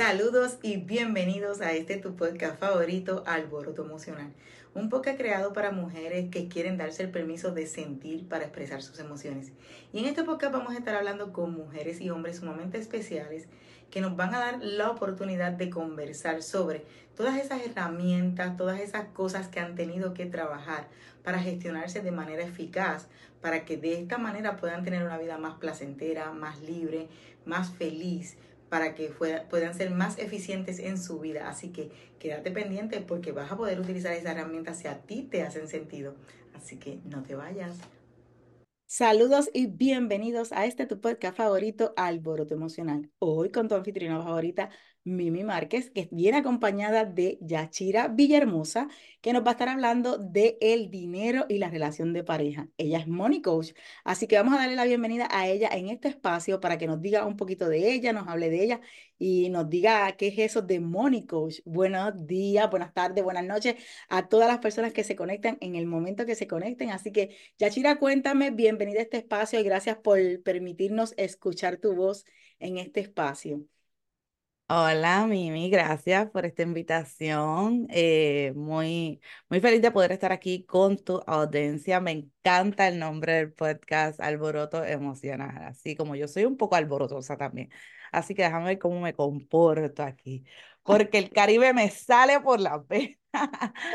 Saludos 0.00 0.56
y 0.62 0.78
bienvenidos 0.78 1.60
a 1.60 1.72
este 1.72 1.98
tu 1.98 2.16
podcast 2.16 2.58
favorito, 2.58 3.22
Alboroto 3.26 3.84
Emocional. 3.84 4.32
Un 4.72 4.88
podcast 4.88 5.18
creado 5.18 5.52
para 5.52 5.72
mujeres 5.72 6.30
que 6.30 6.48
quieren 6.48 6.78
darse 6.78 7.02
el 7.02 7.10
permiso 7.10 7.52
de 7.52 7.66
sentir 7.66 8.26
para 8.26 8.44
expresar 8.44 8.80
sus 8.80 8.98
emociones. 8.98 9.52
Y 9.92 9.98
en 9.98 10.06
este 10.06 10.24
podcast 10.24 10.54
vamos 10.54 10.72
a 10.72 10.78
estar 10.78 10.94
hablando 10.94 11.34
con 11.34 11.52
mujeres 11.52 12.00
y 12.00 12.08
hombres 12.08 12.38
sumamente 12.38 12.78
especiales 12.78 13.46
que 13.90 14.00
nos 14.00 14.16
van 14.16 14.34
a 14.34 14.38
dar 14.38 14.62
la 14.62 14.90
oportunidad 14.90 15.52
de 15.52 15.68
conversar 15.68 16.42
sobre 16.42 16.86
todas 17.14 17.36
esas 17.36 17.60
herramientas, 17.60 18.56
todas 18.56 18.80
esas 18.80 19.04
cosas 19.08 19.48
que 19.48 19.60
han 19.60 19.74
tenido 19.74 20.14
que 20.14 20.24
trabajar 20.24 20.88
para 21.22 21.40
gestionarse 21.40 22.00
de 22.00 22.10
manera 22.10 22.42
eficaz, 22.42 23.08
para 23.42 23.66
que 23.66 23.76
de 23.76 24.00
esta 24.00 24.16
manera 24.16 24.56
puedan 24.56 24.82
tener 24.82 25.02
una 25.02 25.18
vida 25.18 25.36
más 25.36 25.58
placentera, 25.58 26.32
más 26.32 26.62
libre, 26.62 27.08
más 27.44 27.70
feliz, 27.70 28.38
para 28.70 28.94
que 28.94 29.12
puedan 29.50 29.74
ser 29.74 29.90
más 29.90 30.18
eficientes 30.18 30.78
en 30.78 30.96
su 30.96 31.18
vida. 31.20 31.48
Así 31.48 31.70
que 31.70 31.90
quédate 32.18 32.50
pendiente 32.50 33.00
porque 33.00 33.32
vas 33.32 33.52
a 33.52 33.56
poder 33.56 33.80
utilizar 33.80 34.12
esas 34.12 34.32
herramientas 34.36 34.78
si 34.78 34.88
a 34.88 35.02
ti 35.02 35.28
te 35.30 35.42
hacen 35.42 35.68
sentido. 35.68 36.14
Así 36.54 36.78
que 36.78 37.00
no 37.04 37.22
te 37.22 37.34
vayas. 37.34 37.76
Saludos 38.86 39.50
y 39.52 39.66
bienvenidos 39.66 40.52
a 40.52 40.66
este 40.66 40.86
tu 40.86 41.00
podcast 41.00 41.36
favorito, 41.36 41.92
Alboroto 41.96 42.54
Emocional. 42.54 43.10
Hoy 43.18 43.50
con 43.50 43.68
tu 43.68 43.74
anfitriona 43.76 44.20
favorita, 44.22 44.70
Mimi 45.04 45.44
Márquez, 45.44 45.90
que 45.90 46.08
viene 46.12 46.38
acompañada 46.38 47.04
de 47.04 47.38
Yachira 47.40 48.08
Villahermosa, 48.08 48.88
que 49.22 49.32
nos 49.32 49.42
va 49.44 49.48
a 49.48 49.52
estar 49.52 49.68
hablando 49.68 50.18
de 50.18 50.58
el 50.60 50.90
dinero 50.90 51.46
y 51.48 51.58
la 51.58 51.70
relación 51.70 52.12
de 52.12 52.22
pareja. 52.22 52.68
Ella 52.76 52.98
es 52.98 53.08
Money 53.08 53.40
Coach, 53.40 53.72
así 54.04 54.26
que 54.26 54.36
vamos 54.36 54.54
a 54.54 54.58
darle 54.58 54.76
la 54.76 54.84
bienvenida 54.84 55.26
a 55.30 55.48
ella 55.48 55.68
en 55.72 55.88
este 55.88 56.08
espacio 56.08 56.60
para 56.60 56.76
que 56.76 56.86
nos 56.86 57.00
diga 57.00 57.24
un 57.24 57.36
poquito 57.36 57.68
de 57.68 57.92
ella, 57.92 58.12
nos 58.12 58.28
hable 58.28 58.50
de 58.50 58.62
ella 58.62 58.80
y 59.18 59.48
nos 59.50 59.68
diga 59.70 60.10
qué 60.16 60.28
es 60.28 60.38
eso 60.38 60.62
de 60.62 60.80
Money 60.80 61.26
Coach. 61.26 61.60
Buenos 61.64 62.26
días, 62.26 62.68
buenas 62.70 62.92
tardes, 62.92 63.24
buenas 63.24 63.44
noches 63.44 63.76
a 64.08 64.28
todas 64.28 64.48
las 64.48 64.58
personas 64.58 64.92
que 64.92 65.04
se 65.04 65.16
conectan 65.16 65.56
en 65.60 65.76
el 65.76 65.86
momento 65.86 66.26
que 66.26 66.34
se 66.34 66.46
conecten. 66.46 66.90
Así 66.90 67.10
que, 67.12 67.36
Yachira, 67.58 67.98
cuéntame, 67.98 68.50
bienvenida 68.50 69.00
a 69.00 69.02
este 69.02 69.16
espacio 69.18 69.60
y 69.60 69.62
gracias 69.62 69.96
por 69.98 70.18
permitirnos 70.42 71.14
escuchar 71.16 71.78
tu 71.78 71.94
voz 71.94 72.24
en 72.58 72.78
este 72.78 73.00
espacio. 73.00 73.64
Hola, 74.72 75.26
Mimi, 75.26 75.68
gracias 75.68 76.30
por 76.30 76.46
esta 76.46 76.62
invitación. 76.62 77.88
Eh, 77.90 78.52
muy, 78.54 79.20
muy 79.48 79.60
feliz 79.60 79.82
de 79.82 79.90
poder 79.90 80.12
estar 80.12 80.30
aquí 80.30 80.64
con 80.64 80.96
tu 80.96 81.20
audiencia. 81.26 81.98
Me 82.00 82.12
encanta 82.12 82.86
el 82.86 83.00
nombre 83.00 83.32
del 83.32 83.52
podcast, 83.52 84.20
Alboroto 84.20 84.84
Emocional, 84.84 85.64
así 85.64 85.96
como 85.96 86.14
yo 86.14 86.28
soy 86.28 86.44
un 86.44 86.56
poco 86.56 86.76
alborotosa 86.76 87.36
también. 87.36 87.68
Así 88.12 88.32
que 88.36 88.42
déjame 88.42 88.66
ver 88.66 88.78
cómo 88.78 89.00
me 89.00 89.12
comporto 89.12 90.04
aquí, 90.04 90.44
porque 90.84 91.18
el 91.18 91.30
Caribe 91.30 91.72
me 91.74 91.90
sale 91.90 92.38
por 92.40 92.60
la 92.60 92.80
pena. 92.80 93.16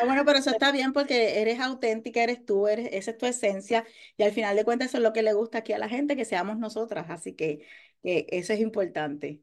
Bueno, 0.06 0.26
pero 0.26 0.40
eso 0.40 0.50
está 0.59 0.73
bien 0.73 0.92
porque 0.92 1.42
eres 1.42 1.62
auténtica, 1.62 2.22
eres 2.22 2.44
tú, 2.46 2.68
eres, 2.68 2.90
esa 2.92 3.12
es 3.12 3.18
tu 3.18 3.26
esencia 3.26 3.86
y 4.18 4.23
al 4.23 4.34
final 4.34 4.58
de 4.58 4.66
cuentas 4.66 4.90
eso 4.90 4.98
es 4.98 5.03
lo 5.03 5.14
que 5.14 5.23
le 5.23 5.31
gusta 5.31 5.59
aquí 5.59 5.72
a 5.72 5.78
la 5.78 5.88
gente, 5.88 6.18
que 6.18 6.26
seamos 6.26 6.58
nosotras, 6.58 7.06
así 7.09 7.34
que, 7.34 7.66
que 8.03 8.28
eso 8.30 8.52
es 8.52 8.59
importante. 8.59 9.42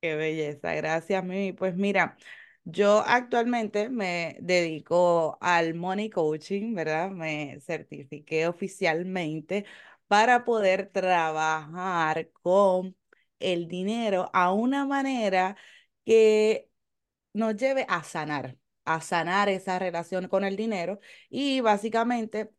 Qué 0.00 0.14
belleza, 0.16 0.74
gracias, 0.74 1.22
Mimi. 1.24 1.52
Pues 1.52 1.76
mira, 1.76 2.16
yo 2.64 3.02
actualmente 3.06 3.90
me 3.90 4.36
dedico 4.40 5.36
al 5.42 5.74
money 5.74 6.08
coaching, 6.08 6.74
¿verdad? 6.74 7.10
Me 7.10 7.60
certifiqué 7.60 8.46
oficialmente 8.48 9.66
para 10.06 10.44
poder 10.44 10.88
trabajar 10.90 12.30
con 12.32 12.96
el 13.40 13.68
dinero 13.68 14.30
a 14.32 14.52
una 14.54 14.86
manera 14.86 15.56
que 16.06 16.70
nos 17.32 17.56
lleve 17.56 17.86
a 17.88 18.02
sanar, 18.02 18.56
a 18.84 19.00
sanar 19.00 19.48
esa 19.48 19.78
relación 19.78 20.28
con 20.28 20.44
el 20.44 20.56
dinero 20.56 21.00
y 21.30 21.60
básicamente 21.60 22.50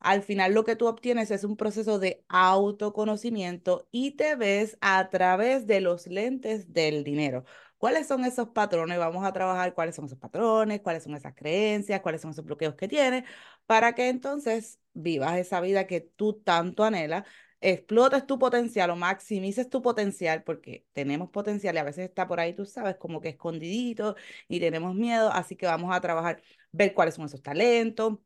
al 0.00 0.22
final 0.22 0.52
lo 0.54 0.64
que 0.64 0.76
tú 0.76 0.86
obtienes 0.86 1.30
es 1.30 1.44
un 1.44 1.56
proceso 1.56 1.98
de 1.98 2.24
autoconocimiento 2.28 3.88
y 3.90 4.12
te 4.12 4.36
ves 4.36 4.76
a 4.80 5.08
través 5.10 5.66
de 5.66 5.80
los 5.80 6.06
lentes 6.06 6.72
del 6.72 7.04
dinero. 7.04 7.44
¿Cuáles 7.78 8.06
son 8.06 8.24
esos 8.24 8.48
patrones? 8.50 8.98
Vamos 8.98 9.24
a 9.24 9.32
trabajar 9.32 9.74
cuáles 9.74 9.94
son 9.94 10.06
esos 10.06 10.18
patrones, 10.18 10.80
cuáles 10.80 11.02
son 11.04 11.14
esas 11.14 11.34
creencias, 11.34 12.00
cuáles 12.00 12.20
son 12.22 12.30
esos 12.30 12.44
bloqueos 12.44 12.74
que 12.74 12.88
tienes, 12.88 13.24
para 13.66 13.94
que 13.94 14.08
entonces 14.08 14.80
vivas 14.92 15.38
esa 15.38 15.60
vida 15.60 15.86
que 15.86 16.00
tú 16.00 16.34
tanto 16.34 16.84
anhelas, 16.84 17.24
explotes 17.60 18.26
tu 18.26 18.38
potencial 18.38 18.90
o 18.90 18.96
maximices 18.96 19.68
tu 19.70 19.82
potencial, 19.82 20.42
porque 20.44 20.86
tenemos 20.92 21.30
potencial 21.30 21.74
y 21.74 21.78
a 21.78 21.84
veces 21.84 22.08
está 22.08 22.26
por 22.28 22.40
ahí, 22.40 22.54
tú 22.54 22.66
sabes, 22.66 22.96
como 22.96 23.20
que 23.20 23.30
escondidito 23.30 24.16
y 24.48 24.60
tenemos 24.60 24.94
miedo, 24.94 25.30
así 25.32 25.56
que 25.56 25.66
vamos 25.66 25.94
a 25.94 26.00
trabajar, 26.00 26.42
ver 26.72 26.94
cuáles 26.94 27.14
son 27.14 27.26
esos 27.26 27.42
talentos 27.42 28.18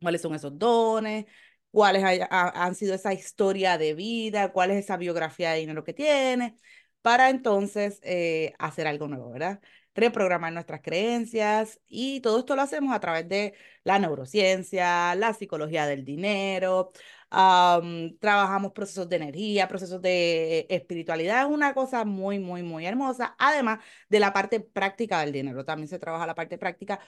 cuáles 0.00 0.22
son 0.22 0.34
esos 0.34 0.58
dones, 0.58 1.26
cuáles 1.70 2.02
han 2.30 2.74
sido 2.74 2.94
esa 2.94 3.12
historia 3.12 3.78
de 3.78 3.94
vida, 3.94 4.52
cuál 4.52 4.70
es 4.70 4.84
esa 4.84 4.96
biografía 4.96 5.52
de 5.52 5.60
dinero 5.60 5.84
que 5.84 5.92
tiene, 5.94 6.56
para 7.02 7.30
entonces 7.30 8.00
eh, 8.02 8.54
hacer 8.58 8.86
algo 8.86 9.08
nuevo, 9.08 9.30
¿verdad? 9.30 9.60
Reprogramar 9.94 10.52
nuestras 10.52 10.80
creencias 10.82 11.80
y 11.88 12.20
todo 12.20 12.38
esto 12.40 12.56
lo 12.56 12.62
hacemos 12.62 12.94
a 12.94 13.00
través 13.00 13.28
de 13.28 13.54
la 13.84 13.98
neurociencia, 13.98 15.14
la 15.14 15.34
psicología 15.34 15.86
del 15.86 16.04
dinero, 16.04 16.92
trabajamos 17.30 18.72
procesos 18.72 19.08
de 19.08 19.16
energía, 19.16 19.68
procesos 19.68 20.00
de 20.02 20.66
espiritualidad, 20.68 21.42
es 21.42 21.48
una 21.48 21.74
cosa 21.74 22.04
muy, 22.04 22.38
muy, 22.38 22.62
muy 22.62 22.86
hermosa, 22.86 23.34
además 23.38 23.80
de 24.08 24.20
la 24.20 24.32
parte 24.32 24.60
práctica 24.60 25.20
del 25.20 25.32
dinero, 25.32 25.64
también 25.64 25.88
se 25.88 25.98
trabaja 25.98 26.26
la 26.26 26.34
parte 26.34 26.58
práctica 26.58 27.00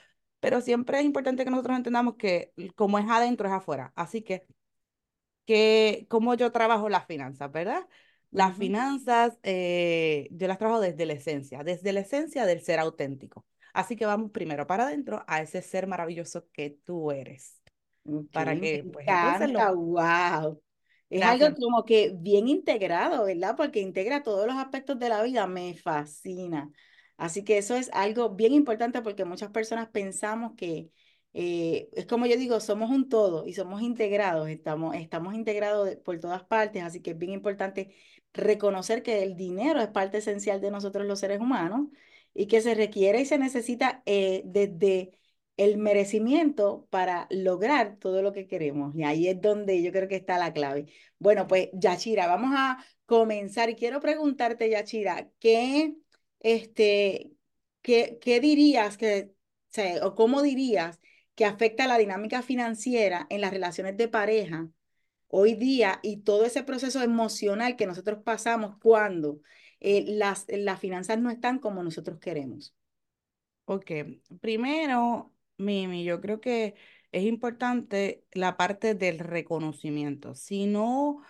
pero 0.43 0.59
siempre 0.59 0.99
es 0.99 1.05
importante 1.05 1.45
que 1.45 1.49
nosotros 1.49 1.77
entendamos 1.77 2.15
que 2.15 2.51
como 2.75 2.99
es 2.99 3.05
adentro 3.09 3.47
es 3.47 3.53
afuera. 3.53 3.93
Así 3.95 4.23
que, 4.23 4.45
que 5.45 6.05
como 6.09 6.33
yo 6.33 6.51
trabajo 6.51 6.89
las 6.89 7.05
finanzas, 7.05 7.49
¿verdad? 7.49 7.87
Las 8.29 8.57
finanzas, 8.57 9.39
eh, 9.43 10.27
yo 10.31 10.49
las 10.49 10.57
trabajo 10.57 10.81
desde 10.81 11.05
la 11.05 11.13
esencia, 11.13 11.63
desde 11.63 11.93
la 11.93 12.01
esencia 12.01 12.45
del 12.45 12.59
ser 12.59 12.79
auténtico. 12.79 13.45
Así 13.73 13.95
que 13.95 14.05
vamos 14.05 14.31
primero 14.31 14.67
para 14.67 14.83
adentro 14.83 15.23
a 15.27 15.41
ese 15.41 15.61
ser 15.61 15.87
maravilloso 15.87 16.45
que 16.51 16.77
tú 16.83 17.11
eres. 17.11 17.61
para 18.33 18.59
que, 18.59 18.83
pues, 18.83 19.05
wow. 19.73 20.61
Es 21.09 21.23
algo 21.23 21.55
como 21.55 21.85
que 21.85 22.11
bien 22.17 22.49
integrado, 22.49 23.23
¿verdad? 23.23 23.55
Porque 23.55 23.79
integra 23.79 24.23
todos 24.23 24.45
los 24.45 24.57
aspectos 24.57 24.99
de 24.99 25.07
la 25.07 25.23
vida. 25.23 25.47
Me 25.47 25.73
fascina. 25.77 26.69
Así 27.23 27.43
que 27.43 27.57
eso 27.57 27.75
es 27.75 27.89
algo 27.93 28.31
bien 28.31 28.53
importante 28.53 29.01
porque 29.01 29.23
muchas 29.25 29.49
personas 29.51 29.87
pensamos 29.89 30.53
que 30.57 30.89
eh, 31.33 31.89
es 31.93 32.05
como 32.05 32.25
yo 32.25 32.35
digo, 32.37 32.59
somos 32.59 32.89
un 32.91 33.07
todo 33.09 33.45
y 33.47 33.53
somos 33.53 33.81
integrados, 33.81 34.49
estamos, 34.49 34.95
estamos 34.95 35.33
integrados 35.33 35.95
por 36.03 36.19
todas 36.19 36.43
partes, 36.43 36.83
así 36.83 37.01
que 37.01 37.11
es 37.11 37.17
bien 37.17 37.31
importante 37.31 37.95
reconocer 38.33 39.03
que 39.03 39.23
el 39.23 39.35
dinero 39.37 39.79
es 39.81 39.87
parte 39.87 40.17
esencial 40.19 40.59
de 40.61 40.71
nosotros 40.71 41.05
los 41.07 41.19
seres 41.19 41.39
humanos 41.39 41.87
y 42.33 42.47
que 42.47 42.61
se 42.61 42.75
requiere 42.75 43.21
y 43.21 43.25
se 43.25 43.37
necesita 43.37 44.03
eh, 44.05 44.41
desde 44.45 45.17
el 45.57 45.77
merecimiento 45.77 46.87
para 46.89 47.27
lograr 47.29 47.97
todo 47.99 48.21
lo 48.21 48.33
que 48.33 48.47
queremos. 48.47 48.93
Y 48.95 49.03
ahí 49.03 49.27
es 49.27 49.39
donde 49.39 49.81
yo 49.83 49.91
creo 49.91 50.07
que 50.09 50.15
está 50.15 50.37
la 50.39 50.51
clave. 50.53 50.87
Bueno, 51.19 51.47
pues 51.47 51.69
Yachira, 51.73 52.27
vamos 52.27 52.51
a 52.55 52.83
comenzar 53.05 53.69
y 53.69 53.75
quiero 53.75 53.99
preguntarte, 54.01 54.69
Yachira, 54.69 55.29
¿qué 55.39 55.95
este, 56.43 57.31
¿qué, 57.81 58.19
qué 58.21 58.39
dirías 58.39 58.97
que, 58.97 59.33
o 60.03 60.15
cómo 60.15 60.41
dirías 60.41 60.99
que 61.35 61.45
afecta 61.45 61.87
la 61.87 61.97
dinámica 61.97 62.43
financiera 62.43 63.25
en 63.29 63.41
las 63.41 63.51
relaciones 63.51 63.97
de 63.97 64.07
pareja 64.07 64.69
hoy 65.27 65.55
día 65.55 65.99
y 66.03 66.17
todo 66.17 66.45
ese 66.45 66.63
proceso 66.63 67.01
emocional 67.01 67.75
que 67.75 67.87
nosotros 67.87 68.19
pasamos 68.23 68.77
cuando 68.79 69.39
eh, 69.79 70.05
las, 70.07 70.45
las 70.47 70.79
finanzas 70.79 71.19
no 71.19 71.31
están 71.31 71.57
como 71.57 71.81
nosotros 71.81 72.19
queremos? 72.19 72.75
Ok, 73.65 73.91
primero, 74.41 75.33
Mimi, 75.57 76.03
yo 76.03 76.21
creo 76.21 76.39
que 76.39 76.75
es 77.11 77.23
importante 77.23 78.25
la 78.31 78.57
parte 78.57 78.93
del 78.93 79.19
reconocimiento. 79.19 80.35
Si 80.35 80.67
no 80.67 81.21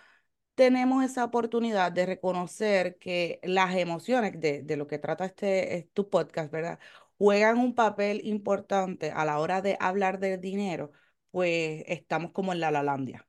tenemos 0.54 1.04
esa 1.04 1.24
oportunidad 1.24 1.92
de 1.92 2.06
reconocer 2.06 2.98
que 2.98 3.40
las 3.42 3.74
emociones 3.76 4.40
de, 4.40 4.62
de 4.62 4.76
lo 4.76 4.86
que 4.86 4.98
trata 4.98 5.24
este, 5.26 5.90
tu 5.94 6.08
podcast, 6.10 6.50
¿verdad? 6.52 6.78
Juegan 7.18 7.58
un 7.58 7.74
papel 7.74 8.20
importante 8.24 9.10
a 9.10 9.24
la 9.24 9.38
hora 9.38 9.62
de 9.62 9.76
hablar 9.80 10.18
del 10.18 10.40
dinero, 10.40 10.92
pues 11.30 11.84
estamos 11.86 12.32
como 12.32 12.52
en 12.52 12.60
la 12.60 12.70
lalandia. 12.70 13.26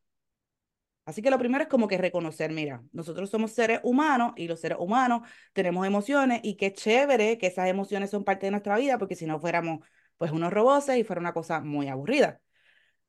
Así 1.05 1.21
que 1.21 1.29
lo 1.29 1.37
primero 1.37 1.63
es 1.63 1.69
como 1.69 1.87
que 1.87 1.97
reconocer, 1.99 2.51
mira, 2.51 2.83
nosotros 2.91 3.29
somos 3.29 3.51
seres 3.51 3.79
humanos 3.83 4.33
y 4.37 4.47
los 4.47 4.59
seres 4.59 4.79
humanos 4.79 5.21
tenemos 5.53 5.85
emociones 5.85 6.39
y 6.43 6.55
qué 6.57 6.73
chévere 6.73 7.37
que 7.37 7.47
esas 7.47 7.67
emociones 7.67 8.09
son 8.09 8.23
parte 8.23 8.47
de 8.47 8.51
nuestra 8.51 8.75
vida, 8.77 8.97
porque 8.97 9.15
si 9.15 9.27
no 9.27 9.39
fuéramos 9.39 9.85
pues 10.17 10.31
unos 10.31 10.51
roboces 10.51 10.97
y 10.97 11.03
fuera 11.03 11.19
una 11.19 11.33
cosa 11.33 11.59
muy 11.61 11.89
aburrida. 11.89 12.41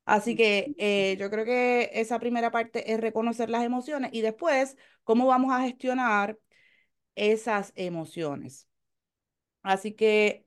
Así 0.06 0.36
que 0.36 0.74
eh, 0.78 1.16
yo 1.20 1.30
creo 1.30 1.44
que 1.44 1.90
esa 1.94 2.20
primera 2.20 2.52
parte 2.52 2.92
es 2.92 3.00
reconocer 3.00 3.50
las 3.50 3.64
emociones 3.64 4.10
y 4.14 4.22
después 4.22 4.76
cómo 5.04 5.26
vamos 5.26 5.52
a 5.52 5.62
gestionar 5.62 6.38
esas 7.16 7.72
emociones. 7.76 8.68
Así 9.62 9.92
que 9.94 10.46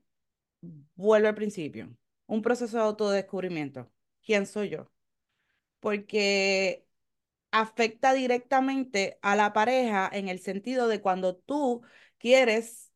vuelvo 0.96 1.28
al 1.28 1.34
principio. 1.34 1.94
Un 2.26 2.42
proceso 2.42 2.76
de 2.78 2.84
autodescubrimiento. 2.84 3.90
¿Quién 4.24 4.46
soy 4.46 4.70
yo? 4.70 4.90
Porque 5.80 6.86
afecta 7.52 8.14
directamente 8.14 9.18
a 9.22 9.36
la 9.36 9.52
pareja 9.52 10.10
en 10.12 10.28
el 10.28 10.40
sentido 10.40 10.88
de 10.88 11.00
cuando 11.00 11.36
tú 11.36 11.82
quieres 12.18 12.89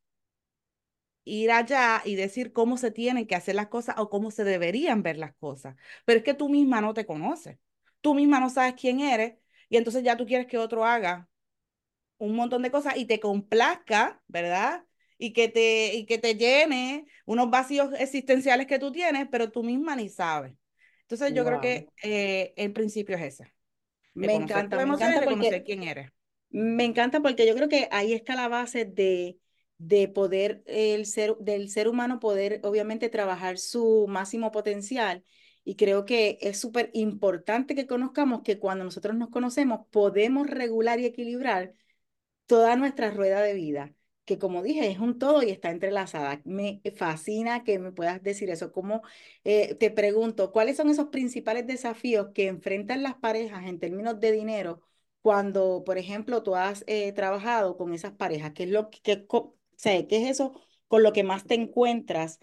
ir 1.24 1.50
allá 1.50 2.02
y 2.04 2.16
decir 2.16 2.52
cómo 2.52 2.76
se 2.76 2.90
tienen 2.90 3.26
que 3.26 3.34
hacer 3.34 3.54
las 3.54 3.68
cosas 3.68 3.96
o 3.98 4.10
cómo 4.10 4.30
se 4.30 4.44
deberían 4.44 5.02
ver 5.02 5.16
las 5.16 5.34
cosas. 5.34 5.76
Pero 6.04 6.18
es 6.18 6.24
que 6.24 6.34
tú 6.34 6.48
misma 6.48 6.80
no 6.80 6.94
te 6.94 7.06
conoces. 7.06 7.58
Tú 8.00 8.14
misma 8.14 8.40
no 8.40 8.50
sabes 8.50 8.74
quién 8.74 9.00
eres 9.00 9.34
y 9.68 9.76
entonces 9.76 10.02
ya 10.02 10.16
tú 10.16 10.26
quieres 10.26 10.46
que 10.46 10.58
otro 10.58 10.84
haga 10.84 11.28
un 12.18 12.34
montón 12.34 12.62
de 12.62 12.70
cosas 12.70 12.96
y 12.96 13.06
te 13.06 13.20
complazca, 13.20 14.22
¿verdad? 14.28 14.84
Y 15.18 15.32
que 15.32 15.48
te, 15.48 15.94
y 15.94 16.06
que 16.06 16.18
te 16.18 16.34
llene 16.34 17.06
unos 17.24 17.50
vacíos 17.50 17.90
existenciales 17.98 18.66
que 18.66 18.78
tú 18.78 18.92
tienes, 18.92 19.26
pero 19.30 19.50
tú 19.50 19.62
misma 19.62 19.96
ni 19.96 20.08
sabes. 20.08 20.54
Entonces 21.02 21.34
yo 21.34 21.44
creo 21.44 21.60
que 21.60 21.88
eh, 22.02 22.52
el 22.56 22.72
principio 22.72 23.16
es 23.16 23.22
ese, 23.22 23.54
Me 24.14 24.34
encanta, 24.34 24.76
me 24.76 24.94
encanta 24.94 25.22
porque 25.24 25.62
quién 25.64 25.82
eres. 25.82 26.10
Me 26.50 26.84
encanta 26.84 27.20
porque 27.20 27.46
yo 27.46 27.54
creo 27.54 27.68
que 27.68 27.88
ahí 27.90 28.12
está 28.12 28.34
la 28.36 28.48
base 28.48 28.84
de, 28.84 29.38
de 29.86 30.08
poder 30.08 30.62
el 30.66 31.06
ser, 31.06 31.36
del 31.38 31.68
ser 31.70 31.88
humano 31.88 32.20
poder 32.20 32.60
obviamente 32.64 33.08
trabajar 33.08 33.58
su 33.58 34.06
máximo 34.08 34.50
potencial. 34.50 35.24
Y 35.64 35.76
creo 35.76 36.04
que 36.04 36.38
es 36.42 36.60
súper 36.60 36.90
importante 36.94 37.74
que 37.74 37.86
conozcamos 37.86 38.42
que 38.42 38.58
cuando 38.58 38.84
nosotros 38.84 39.16
nos 39.16 39.30
conocemos 39.30 39.86
podemos 39.90 40.46
regular 40.48 41.00
y 41.00 41.06
equilibrar 41.06 41.74
toda 42.46 42.76
nuestra 42.76 43.10
rueda 43.10 43.42
de 43.42 43.54
vida, 43.54 43.94
que 44.24 44.38
como 44.38 44.62
dije, 44.62 44.90
es 44.90 44.98
un 44.98 45.18
todo 45.18 45.42
y 45.42 45.50
está 45.50 45.70
entrelazada. 45.70 46.40
Me 46.44 46.80
fascina 46.96 47.64
que 47.64 47.78
me 47.78 47.92
puedas 47.92 48.22
decir 48.22 48.50
eso. 48.50 48.72
Como 48.72 49.02
te 49.42 49.90
pregunto, 49.90 50.52
¿cuáles 50.52 50.76
son 50.76 50.88
esos 50.90 51.08
principales 51.08 51.66
desafíos 51.66 52.28
que 52.34 52.46
enfrentan 52.48 53.02
las 53.02 53.14
parejas 53.16 53.66
en 53.66 53.78
términos 53.78 54.20
de 54.20 54.32
dinero 54.32 54.80
cuando, 55.22 55.82
por 55.84 55.98
ejemplo, 55.98 56.42
tú 56.42 56.54
has 56.56 56.84
eh, 56.86 57.12
trabajado 57.12 57.76
con 57.76 57.92
esas 57.94 58.12
parejas? 58.12 58.52
¿Qué 58.54 58.64
es 58.64 58.70
lo 58.70 58.90
que, 58.90 59.26
o 59.76 59.78
sea, 59.78 60.06
qué 60.06 60.22
es 60.24 60.30
eso 60.30 60.60
con 60.88 61.02
lo 61.02 61.12
que 61.12 61.24
más 61.24 61.44
te 61.46 61.54
encuentras 61.54 62.40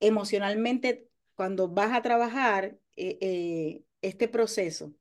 emocionalmente 0.00 1.08
cuando 1.34 1.68
vas 1.68 1.92
a 1.96 2.02
trabajar 2.02 2.78
eh, 2.96 3.18
eh, 3.20 3.84
este 4.02 4.28
proceso? 4.28 4.94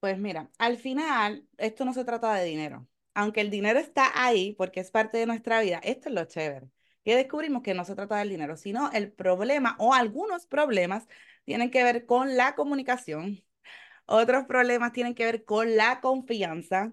Pues 0.00 0.18
mira, 0.18 0.50
al 0.58 0.76
final 0.76 1.46
esto 1.56 1.84
no 1.84 1.92
se 1.92 2.04
trata 2.04 2.34
de 2.34 2.44
dinero. 2.44 2.86
Aunque 3.14 3.40
el 3.40 3.50
dinero 3.50 3.80
está 3.80 4.10
ahí 4.14 4.54
porque 4.54 4.80
es 4.80 4.90
parte 4.92 5.18
de 5.18 5.26
nuestra 5.26 5.60
vida, 5.60 5.80
esto 5.82 6.08
es 6.08 6.14
lo 6.14 6.24
chévere. 6.24 6.70
Que 7.04 7.16
descubrimos 7.16 7.62
que 7.62 7.74
no 7.74 7.84
se 7.84 7.94
trata 7.96 8.18
del 8.18 8.28
dinero, 8.28 8.56
sino 8.56 8.92
el 8.92 9.10
problema 9.12 9.76
o 9.80 9.94
algunos 9.94 10.46
problemas 10.46 11.08
tienen 11.44 11.70
que 11.70 11.82
ver 11.82 12.06
con 12.06 12.36
la 12.36 12.54
comunicación, 12.54 13.42
otros 14.06 14.46
problemas 14.46 14.92
tienen 14.92 15.14
que 15.14 15.24
ver 15.26 15.44
con 15.44 15.76
la 15.76 16.00
confianza 16.00 16.92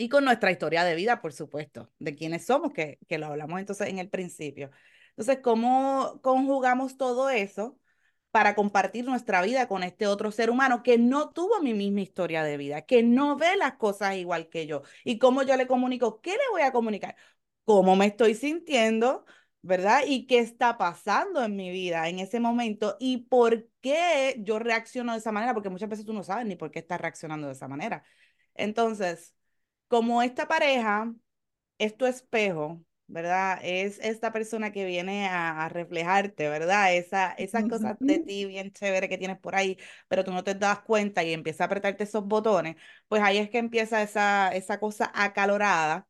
y 0.00 0.08
con 0.08 0.24
nuestra 0.24 0.50
historia 0.50 0.82
de 0.82 0.94
vida, 0.94 1.20
por 1.20 1.34
supuesto, 1.34 1.90
de 1.98 2.14
quiénes 2.14 2.46
somos, 2.46 2.72
que, 2.72 2.98
que 3.06 3.18
lo 3.18 3.26
hablamos 3.26 3.60
entonces 3.60 3.88
en 3.88 3.98
el 3.98 4.08
principio. 4.08 4.70
Entonces, 5.10 5.40
¿cómo 5.42 6.20
conjugamos 6.22 6.96
todo 6.96 7.28
eso 7.28 7.78
para 8.30 8.54
compartir 8.54 9.04
nuestra 9.04 9.42
vida 9.42 9.68
con 9.68 9.82
este 9.82 10.06
otro 10.06 10.30
ser 10.30 10.48
humano 10.48 10.82
que 10.82 10.96
no 10.96 11.30
tuvo 11.32 11.60
mi 11.60 11.74
misma 11.74 12.00
historia 12.00 12.42
de 12.42 12.56
vida, 12.56 12.82
que 12.86 13.02
no 13.02 13.36
ve 13.36 13.56
las 13.58 13.74
cosas 13.74 14.16
igual 14.16 14.48
que 14.48 14.66
yo? 14.66 14.82
¿Y 15.04 15.18
cómo 15.18 15.42
yo 15.42 15.54
le 15.58 15.66
comunico? 15.66 16.22
¿Qué 16.22 16.30
le 16.32 16.48
voy 16.50 16.62
a 16.62 16.72
comunicar? 16.72 17.14
¿Cómo 17.64 17.94
me 17.94 18.06
estoy 18.06 18.34
sintiendo? 18.34 19.26
¿Verdad? 19.60 20.04
¿Y 20.06 20.26
qué 20.26 20.38
está 20.38 20.78
pasando 20.78 21.44
en 21.44 21.56
mi 21.56 21.70
vida 21.70 22.08
en 22.08 22.20
ese 22.20 22.40
momento? 22.40 22.96
¿Y 23.00 23.18
por 23.18 23.68
qué 23.82 24.36
yo 24.38 24.58
reacciono 24.58 25.12
de 25.12 25.18
esa 25.18 25.30
manera? 25.32 25.52
Porque 25.52 25.68
muchas 25.68 25.90
veces 25.90 26.06
tú 26.06 26.14
no 26.14 26.22
sabes 26.24 26.46
ni 26.46 26.56
por 26.56 26.70
qué 26.70 26.78
estás 26.78 27.00
reaccionando 27.00 27.48
de 27.48 27.52
esa 27.52 27.68
manera. 27.68 28.02
Entonces, 28.54 29.34
como 29.90 30.22
esta 30.22 30.48
pareja 30.48 31.14
es 31.78 31.96
tu 31.96 32.06
espejo, 32.06 32.84
¿verdad? 33.08 33.60
Es 33.64 33.98
esta 34.00 34.32
persona 34.32 34.72
que 34.72 34.84
viene 34.86 35.28
a, 35.28 35.64
a 35.66 35.68
reflejarte, 35.70 36.48
¿verdad? 36.50 36.94
Esa, 36.96 37.32
esas 37.34 37.66
cosas 37.66 37.98
de 38.06 38.20
ti 38.20 38.46
bien 38.46 38.72
chévere 38.72 39.08
que 39.08 39.18
tienes 39.18 39.38
por 39.40 39.56
ahí, 39.56 39.78
pero 40.08 40.24
tú 40.24 40.32
no 40.32 40.44
te 40.44 40.54
das 40.56 40.80
cuenta 40.82 41.24
y 41.24 41.32
empieza 41.34 41.64
a 41.64 41.66
apretarte 41.68 42.04
esos 42.04 42.26
botones, 42.26 42.76
pues 43.08 43.22
ahí 43.22 43.38
es 43.38 43.50
que 43.50 43.58
empieza 43.58 44.02
esa, 44.02 44.50
esa 44.54 44.80
cosa 44.80 45.10
acalorada. 45.14 46.08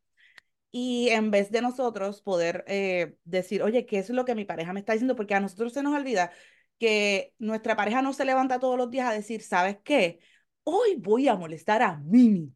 Y 0.73 1.09
en 1.11 1.31
vez 1.33 1.51
de 1.51 1.63
nosotros 1.63 2.23
poder 2.23 2.65
eh, 2.69 3.17
decir, 3.25 3.63
oye, 3.63 3.87
¿qué 3.87 3.99
es 3.99 4.11
lo 4.11 4.25
que 4.25 4.35
mi 4.37 4.45
pareja 4.45 4.73
me 4.73 4.81
está 4.81 4.93
diciendo? 4.93 5.17
Porque 5.17 5.35
a 5.35 5.41
nosotros 5.41 5.73
se 5.73 5.83
nos 5.83 5.95
olvida 5.97 6.33
que 6.79 7.35
nuestra 7.39 7.77
pareja 7.77 8.03
no 8.03 8.13
se 8.13 8.25
levanta 8.25 8.61
todos 8.61 8.79
los 8.79 8.91
días 8.91 9.09
a 9.09 9.13
decir, 9.15 9.43
¿sabes 9.43 9.79
qué? 9.85 10.21
Hoy 10.65 10.97
voy 10.99 11.29
a 11.29 11.35
molestar 11.37 11.83
a 11.83 11.97
Mimi. 11.99 12.55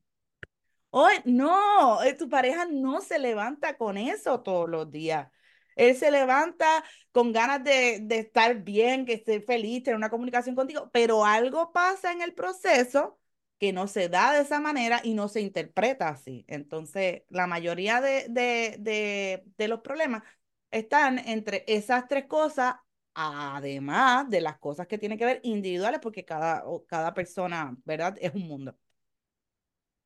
Hoy, 0.96 1.14
no, 1.24 2.02
eh, 2.04 2.14
tu 2.14 2.28
pareja 2.28 2.66
no 2.70 3.00
se 3.00 3.18
levanta 3.18 3.76
con 3.76 3.96
eso 3.98 4.40
todos 4.42 4.68
los 4.68 4.90
días. 4.92 5.28
Él 5.74 5.96
se 5.96 6.10
levanta 6.12 6.84
con 7.10 7.32
ganas 7.32 7.64
de, 7.64 7.98
de 8.02 8.18
estar 8.20 8.62
bien, 8.62 9.04
que 9.04 9.14
esté 9.14 9.40
feliz, 9.40 9.82
tener 9.82 9.96
una 9.96 10.10
comunicación 10.10 10.54
contigo, 10.54 10.88
pero 10.92 11.24
algo 11.24 11.72
pasa 11.72 12.12
en 12.12 12.22
el 12.22 12.32
proceso 12.34 13.18
que 13.58 13.72
no 13.72 13.88
se 13.88 14.08
da 14.08 14.32
de 14.34 14.42
esa 14.42 14.60
manera 14.60 15.00
y 15.02 15.14
no 15.14 15.26
se 15.28 15.40
interpreta 15.40 16.08
así. 16.08 16.44
Entonces, 16.48 17.22
la 17.28 17.46
mayoría 17.48 18.00
de, 18.00 18.26
de, 18.28 18.76
de, 18.78 19.42
de 19.56 19.68
los 19.68 19.80
problemas 19.80 20.22
están 20.70 21.18
entre 21.18 21.64
esas 21.66 22.06
tres 22.08 22.26
cosas, 22.26 22.76
además 23.14 24.28
de 24.30 24.40
las 24.40 24.58
cosas 24.58 24.86
que 24.86 24.98
tienen 24.98 25.18
que 25.18 25.24
ver 25.26 25.40
individuales, 25.42 25.98
porque 26.00 26.24
cada, 26.24 26.62
cada 26.86 27.14
persona, 27.14 27.76
¿verdad? 27.84 28.16
Es 28.20 28.32
un 28.34 28.46
mundo. 28.46 28.76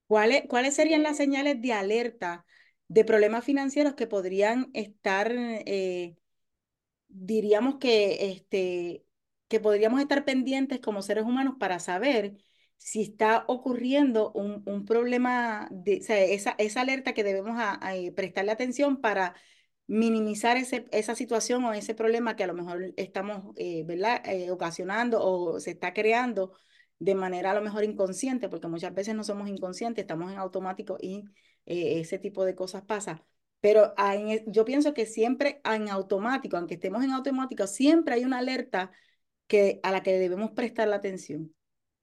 ¿Cuáles, 0.08 0.44
cuáles 0.48 0.74
serían 0.74 1.04
las 1.04 1.18
señales 1.18 1.62
de 1.62 1.74
alerta 1.74 2.46
de 2.88 3.04
problemas 3.04 3.44
financieros 3.44 3.94
que 3.94 4.08
podrían 4.08 4.70
estar, 4.74 5.30
eh, 5.36 6.16
diríamos 7.08 7.76
que, 7.78 8.30
este, 8.32 9.04
que 9.48 9.60
podríamos 9.60 10.00
estar 10.00 10.24
pendientes 10.24 10.80
como 10.80 11.02
seres 11.02 11.24
humanos 11.24 11.56
para 11.60 11.78
saber 11.80 12.36
si 12.78 13.02
está 13.02 13.44
ocurriendo 13.48 14.32
un, 14.32 14.62
un 14.66 14.84
problema, 14.86 15.68
de, 15.70 15.96
esa, 16.34 16.52
esa 16.58 16.80
alerta 16.82 17.14
que 17.14 17.24
debemos 17.24 17.58
eh, 17.92 18.12
prestarle 18.12 18.52
atención 18.52 19.00
para 19.00 19.34
minimizar 19.86 20.56
ese, 20.56 20.86
esa 20.92 21.14
situación 21.14 21.64
o 21.64 21.72
ese 21.74 21.94
problema 21.94 22.36
que 22.36 22.44
a 22.44 22.46
lo 22.46 22.54
mejor 22.54 22.94
estamos, 22.96 23.54
eh, 23.56 23.84
¿verdad? 23.86 24.22
ocasionando 24.50 25.22
o 25.24 25.60
se 25.60 25.72
está 25.72 25.94
creando 25.94 26.52
de 26.98 27.14
manera 27.14 27.50
a 27.52 27.54
lo 27.54 27.62
mejor 27.62 27.84
inconsciente, 27.84 28.48
porque 28.48 28.68
muchas 28.68 28.94
veces 28.94 29.14
no 29.14 29.24
somos 29.24 29.48
inconscientes, 29.48 30.02
estamos 30.02 30.32
en 30.32 30.38
automático 30.38 30.96
y 31.00 31.24
eh, 31.66 32.00
ese 32.00 32.18
tipo 32.18 32.44
de 32.44 32.54
cosas 32.54 32.82
pasa. 32.82 33.24
Pero 33.60 33.92
hay- 33.96 34.42
yo 34.46 34.64
pienso 34.64 34.94
que 34.94 35.06
siempre 35.06 35.60
en 35.64 35.88
automático, 35.88 36.56
aunque 36.56 36.74
estemos 36.74 37.02
en 37.04 37.10
automático, 37.12 37.66
siempre 37.66 38.14
hay 38.14 38.24
una 38.24 38.38
alerta 38.38 38.92
que, 39.48 39.80
a 39.82 39.92
la 39.92 40.02
que 40.02 40.12
debemos 40.18 40.52
prestar 40.52 40.88
la 40.88 40.96
atención, 40.96 41.54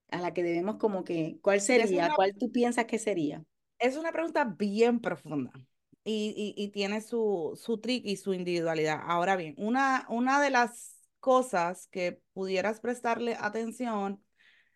a 0.09 0.21
la 0.21 0.33
que 0.33 0.43
debemos 0.43 0.77
como 0.77 1.03
que, 1.03 1.39
¿cuál 1.41 1.61
sería? 1.61 2.07
una 2.07 2.15
¿Cuál 2.15 2.33
tú 2.39 2.51
piensas 2.51 2.85
que 2.85 2.99
sería? 2.99 3.43
Es 3.79 3.97
una 3.97 4.11
pregunta 4.11 4.45
bien 4.45 4.99
profunda 5.01 5.51
y, 6.03 6.53
y, 6.57 6.63
y 6.63 6.69
tiene 6.69 7.01
su, 7.01 7.59
su 7.61 7.79
trick 7.79 8.05
y 8.05 8.17
su 8.17 8.33
individualidad. 8.33 8.99
Ahora 9.03 9.35
bien, 9.35 9.53
una, 9.57 10.05
una 10.09 10.41
de 10.41 10.49
las 10.49 10.95
cosas 11.19 11.87
que 11.87 12.21
pudieras 12.33 12.79
prestarle 12.79 13.35
atención 13.39 14.23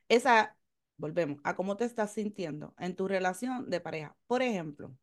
es 0.09 0.25
a, 0.25 0.57
volvemos, 0.97 1.39
a 1.43 1.55
cómo 1.55 1.77
te 1.77 1.85
estás 1.85 2.13
sintiendo 2.13 2.73
en 2.77 2.95
tu 2.95 3.07
relación 3.07 3.69
de 3.69 3.79
pareja. 3.79 4.17
Por 4.27 4.41
ejemplo, 4.41 4.95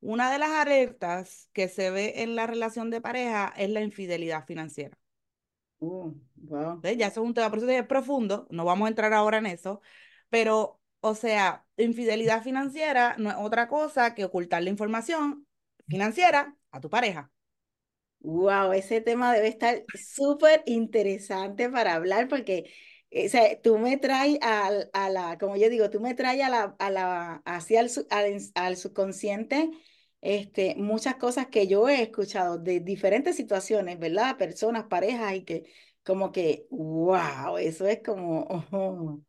una 0.00 0.30
de 0.32 0.38
las 0.38 0.50
alertas 0.50 1.48
que 1.52 1.68
se 1.68 1.90
ve 1.90 2.22
en 2.22 2.34
la 2.34 2.46
relación 2.46 2.90
de 2.90 3.00
pareja 3.00 3.52
es 3.56 3.70
la 3.70 3.80
infidelidad 3.80 4.44
financiera. 4.46 4.98
Uh, 5.78 6.12
wow. 6.36 6.80
¿Ves? 6.80 6.96
Ya 6.96 7.06
eso 7.08 7.22
es 7.22 7.26
un 7.26 7.34
tema, 7.34 7.50
por 7.50 7.58
eso 7.58 7.68
es 7.68 7.86
profundo, 7.86 8.46
no 8.50 8.64
vamos 8.64 8.86
a 8.86 8.88
entrar 8.88 9.12
ahora 9.12 9.38
en 9.38 9.46
eso, 9.46 9.80
pero, 10.30 10.80
o 11.00 11.14
sea, 11.14 11.66
infidelidad 11.76 12.42
financiera 12.42 13.16
no 13.18 13.30
es 13.30 13.36
otra 13.38 13.68
cosa 13.68 14.14
que 14.14 14.24
ocultar 14.24 14.62
la 14.62 14.70
información 14.70 15.46
financiera 15.86 16.56
a 16.70 16.80
tu 16.80 16.88
pareja. 16.88 17.30
Wow, 18.20 18.72
ese 18.72 19.02
tema 19.02 19.34
debe 19.34 19.48
estar 19.48 19.84
súper 19.94 20.62
interesante 20.64 21.68
para 21.68 21.94
hablar 21.94 22.28
porque 22.28 22.72
o 23.14 23.28
sea, 23.28 23.60
tú 23.62 23.78
me 23.78 23.96
traes 23.96 24.38
al- 24.42 24.90
a, 24.92 25.10
la, 25.10 25.38
como 25.38 25.56
yo 25.56 25.68
digo, 25.70 25.90
tú 25.90 26.00
me 26.00 26.14
traes 26.14 26.42
a 26.42 26.48
la, 26.50 26.76
a 26.78 26.90
la, 26.90 27.42
hacia 27.44 27.80
el, 27.80 27.90
al, 28.10 28.38
al 28.54 28.76
subconsciente 28.76 29.70
este, 30.20 30.74
muchas 30.76 31.16
cosas 31.16 31.48
que 31.48 31.66
yo 31.66 31.88
he 31.88 32.02
escuchado 32.02 32.58
de 32.58 32.80
diferentes 32.80 33.36
situaciones, 33.36 33.98
¿verdad? 33.98 34.36
Personas, 34.38 34.84
parejas 34.84 35.34
y 35.34 35.44
que 35.44 35.64
como 36.04 36.32
que, 36.32 36.66
wow, 36.70 37.58
eso 37.58 37.86
es 37.86 38.00
como, 38.02 38.40
oh, 38.72 39.20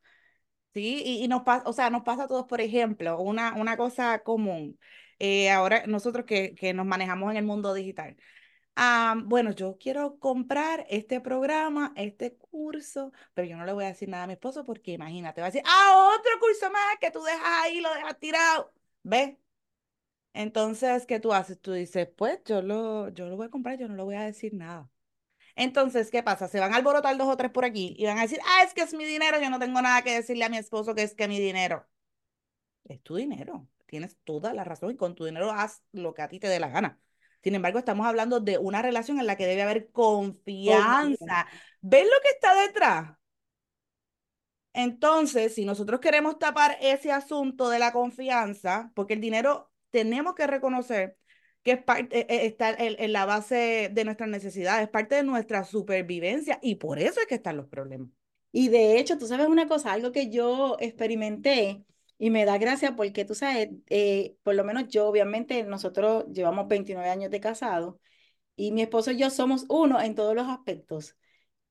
¿Sí? 0.74 1.02
Y, 1.06 1.24
y 1.24 1.28
nos 1.30 1.44
pasa, 1.44 1.64
o 1.70 1.74
sea, 1.74 1.90
nos 1.90 2.04
pasa 2.04 2.24
a 2.24 2.28
todos, 2.28 2.46
por 2.48 2.60
ejemplo, 2.62 3.18
una, 3.20 3.54
una 3.56 3.78
cosa 3.78 4.20
común. 4.24 4.78
eh, 5.20 5.50
ahora 5.50 5.86
nosotros 5.88 6.26
que, 6.26 6.54
que 6.56 6.74
nos 6.74 6.86
manejamos 6.86 7.32
en 7.32 7.38
el 7.38 7.46
mundo 7.46 7.74
digital. 7.74 8.18
Ah, 8.76 9.16
bueno, 9.26 9.52
yo 9.52 9.78
quiero 9.80 10.20
comprar 10.20 10.86
este 10.90 11.22
programa, 11.22 11.94
este 11.96 12.36
curso, 12.38 13.12
pero 13.34 13.48
yo 13.48 13.58
no 13.58 13.66
le 13.66 13.74
voy 13.74 13.86
a 13.86 13.88
decir 13.90 14.10
nada 14.10 14.24
a 14.26 14.28
mi 14.28 14.34
esposo 14.34 14.64
porque 14.66 14.92
imagínate, 14.94 15.42
va 15.42 15.48
a 15.48 15.52
decir, 15.52 15.64
ah, 15.66 16.14
otro 16.18 16.32
curso 16.40 16.70
más 16.72 16.98
que 17.00 17.12
tú 17.12 17.24
dejas 17.24 17.42
ahí, 17.64 17.82
lo 17.82 17.94
dejas 17.94 18.20
tirado. 18.20 18.74
¿Ves? 19.04 19.36
Entonces, 20.34 21.06
¿qué 21.06 21.20
tú 21.20 21.34
haces? 21.34 21.60
Tú 21.62 21.72
dices, 21.74 22.08
pues 22.18 22.42
yo 22.46 22.62
lo, 22.62 23.10
yo 23.10 23.28
lo 23.28 23.38
voy 23.38 23.48
a 23.48 23.50
comprar, 23.50 23.78
yo 23.80 23.88
no 23.88 23.96
le 23.96 24.04
voy 24.04 24.16
a 24.16 24.24
decir 24.24 24.54
nada. 24.54 24.90
Entonces, 25.56 26.12
¿qué 26.12 26.24
pasa? 26.24 26.48
Se 26.50 26.60
van 26.60 26.74
a 26.74 26.78
alborotar 26.78 27.18
dos 27.18 27.28
o 27.30 27.38
tres 27.38 27.52
por 27.52 27.66
aquí 27.66 27.96
y 27.98 28.06
van 28.06 28.18
a 28.20 28.24
decir, 28.24 28.40
ah, 28.46 28.64
es 28.66 28.74
que 28.74 28.82
es 28.82 28.94
mi 28.94 29.06
dinero, 29.06 29.40
yo 29.42 29.50
no 29.50 29.60
tengo 29.60 29.82
nada 29.82 30.02
que 30.04 30.14
decirle 30.16 30.46
a 30.46 30.50
mi 30.50 30.58
esposo 30.58 30.96
que 30.96 31.04
es 31.04 31.16
que 31.16 31.28
mi 31.28 31.40
dinero. 31.40 31.88
Es 32.86 33.02
tu 33.04 33.16
dinero, 33.16 33.68
tienes 33.88 34.18
toda 34.24 34.54
la 34.54 34.64
razón 34.64 34.92
y 34.92 34.96
con 34.98 35.16
tu 35.16 35.26
dinero 35.26 35.52
haz 35.52 35.84
lo 35.92 36.14
que 36.14 36.22
a 36.22 36.28
ti 36.30 36.40
te 36.40 36.48
dé 36.48 36.60
la 36.60 36.70
gana. 36.70 37.00
Sin 37.46 37.54
embargo, 37.54 37.78
estamos 37.78 38.08
hablando 38.08 38.40
de 38.40 38.58
una 38.58 38.82
relación 38.82 39.20
en 39.20 39.28
la 39.28 39.36
que 39.36 39.46
debe 39.46 39.62
haber 39.62 39.92
confianza. 39.92 41.46
¿Ves 41.80 42.04
lo 42.06 42.22
que 42.24 42.30
está 42.30 42.60
detrás? 42.60 43.18
Entonces, 44.74 45.54
si 45.54 45.64
nosotros 45.64 46.00
queremos 46.00 46.40
tapar 46.40 46.76
ese 46.82 47.12
asunto 47.12 47.70
de 47.70 47.78
la 47.78 47.94
confianza, 47.94 48.92
porque 48.96 49.14
el 49.14 49.22
dinero 49.22 49.72
tenemos 49.92 50.34
que 50.34 50.48
reconocer 50.48 51.18
que 51.62 51.74
es 51.74 51.84
parte, 51.84 52.18
eh, 52.18 52.26
eh, 52.30 52.46
está 52.48 52.72
en, 52.72 53.14
la 53.14 53.28
base 53.28 53.92
de 53.94 54.06
nuestras 54.06 54.28
necesidades, 54.28 54.86
es 54.86 54.90
parte 54.90 55.14
de 55.14 55.24
nuestra 55.24 55.64
supervivencia 55.66 56.58
y 56.64 56.78
por 56.78 56.98
eso 56.98 57.20
es 57.20 57.28
que 57.28 57.36
están 57.36 57.58
los 57.58 57.68
problemas. 57.68 58.10
Y 58.52 58.70
de 58.70 58.98
hecho, 58.98 59.20
tú 59.20 59.28
sabes 59.28 59.48
una 59.48 59.68
cosa, 59.68 59.94
algo 59.94 60.12
que 60.12 60.32
yo 60.32 60.78
experimenté 60.80 61.86
y 62.18 62.30
me 62.30 62.46
da 62.46 62.58
gracia 62.58 62.96
porque 62.96 63.26
tú 63.26 63.36
sabes, 63.36 63.70
eh, 63.90 64.38
por 64.44 64.56
lo 64.56 64.64
menos 64.64 64.88
yo, 64.90 65.08
obviamente, 65.08 65.64
nosotros 65.64 66.26
llevamos 66.32 66.68
29 66.68 67.10
años 67.10 67.32
de 67.32 67.40
casado 67.42 68.00
y 68.56 68.72
mi 68.74 68.84
esposo 68.84 69.12
y 69.12 69.18
yo 69.20 69.30
somos 69.32 69.66
uno 69.70 70.02
en 70.02 70.16
todos 70.16 70.36
los 70.36 70.48
aspectos. 70.50 71.16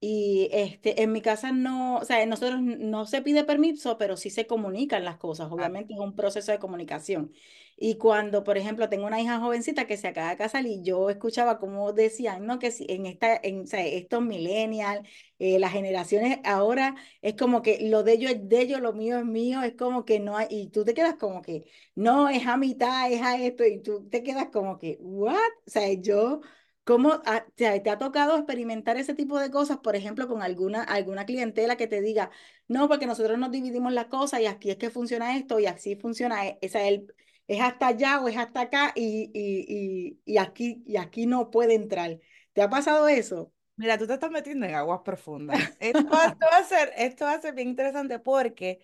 Y 0.06 0.48
este, 0.52 1.02
en 1.02 1.12
mi 1.12 1.22
casa 1.22 1.50
no, 1.52 1.96
o 1.96 2.04
sea, 2.04 2.24
nosotros 2.26 2.60
no 2.60 3.06
se 3.06 3.22
pide 3.22 3.44
permiso, 3.44 3.96
pero 3.96 4.16
sí 4.18 4.28
se 4.28 4.46
comunican 4.46 5.02
las 5.04 5.16
cosas. 5.16 5.50
Obviamente 5.50 5.94
es 5.94 5.98
un 6.00 6.14
proceso 6.14 6.52
de 6.52 6.58
comunicación. 6.58 7.32
Y 7.76 7.96
cuando, 7.96 8.44
por 8.44 8.58
ejemplo, 8.58 8.88
tengo 8.90 9.06
una 9.06 9.20
hija 9.20 9.40
jovencita 9.40 9.86
que 9.86 9.96
se 9.96 10.08
acaba 10.08 10.28
de 10.30 10.36
casar 10.36 10.66
y 10.66 10.82
yo 10.82 11.08
escuchaba 11.10 11.58
cómo 11.58 11.92
decían, 11.94 12.44
¿no? 12.46 12.58
Que 12.58 12.70
si 12.70 12.84
en 12.88 13.06
esta, 13.06 13.34
en, 13.42 13.62
o 13.62 13.66
sea, 13.66 13.84
estos 13.86 14.22
millennials, 14.22 15.08
eh, 15.38 15.58
las 15.58 15.72
generaciones 15.72 16.38
ahora 16.44 16.94
es 17.22 17.34
como 17.34 17.62
que 17.62 17.88
lo 17.88 18.02
de 18.02 18.12
ellos 18.12 18.32
es 18.32 18.48
de 18.48 18.60
ellos, 18.60 18.80
lo 18.80 18.92
mío 18.92 19.18
es 19.18 19.24
mío, 19.24 19.62
es 19.62 19.72
como 19.74 20.04
que 20.04 20.20
no 20.20 20.36
hay, 20.36 20.46
y 20.50 20.68
tú 20.68 20.84
te 20.84 20.92
quedas 20.94 21.14
como 21.16 21.40
que, 21.42 21.64
no, 21.94 22.28
es 22.28 22.46
a 22.46 22.56
mitad, 22.58 23.10
es 23.10 23.22
a 23.22 23.38
esto, 23.38 23.64
y 23.64 23.80
tú 23.82 24.06
te 24.10 24.22
quedas 24.22 24.48
como 24.52 24.78
que, 24.78 24.96
¿what? 25.00 25.34
O 25.66 25.70
sea, 25.70 25.90
yo 25.94 26.40
¿Cómo 26.84 27.22
te, 27.54 27.66
ha 27.66 27.98
tocado 27.98 28.36
experimentar 28.36 28.98
ese 28.98 29.14
tipo 29.14 29.38
de 29.40 29.50
cosas, 29.50 29.78
por 29.78 29.96
ejemplo, 29.96 30.28
con 30.28 30.42
alguna, 30.42 30.82
alguna 30.82 31.24
clientela 31.24 31.76
que 31.76 31.86
te 31.86 32.02
diga, 32.02 32.30
no, 32.68 32.88
porque 32.88 33.06
nosotros 33.06 33.38
nos 33.38 33.50
dividimos 33.50 33.92
la 33.94 34.10
cosa 34.10 34.38
y 34.40 34.46
aquí 34.46 34.70
es 34.70 34.76
que 34.76 34.90
funciona 34.90 35.36
esto 35.36 35.58
y 35.58 35.66
así 35.66 35.96
funciona, 35.96 36.46
esa, 36.60 36.86
es 36.86 37.60
hasta 37.60 37.86
allá 37.88 38.20
o 38.20 38.28
es 38.28 38.36
hasta 38.36 38.62
acá 38.62 38.92
y, 38.94 39.30
y, 39.32 40.20
y, 40.26 40.36
aquí, 40.38 40.82
y 40.86 40.98
aquí 40.98 41.26
no 41.26 41.50
puede 41.50 41.74
entrar. 41.74 42.20
¿Te 42.52 42.60
ha 42.60 42.68
pasado 42.68 43.08
eso? 43.08 43.50
Mira, 43.76 43.96
tú 43.96 44.06
te 44.06 44.14
estás 44.14 44.30
metiendo 44.30 44.66
en 44.66 44.74
aguas 44.74 45.00
profundas. 45.04 45.58
Esto, 45.80 46.06
va 46.10 46.36
a 46.58 46.64
ser, 46.64 46.92
esto 46.98 47.24
va 47.24 47.32
a 47.32 47.40
ser 47.40 47.54
bien 47.54 47.68
interesante 47.68 48.18
porque 48.18 48.80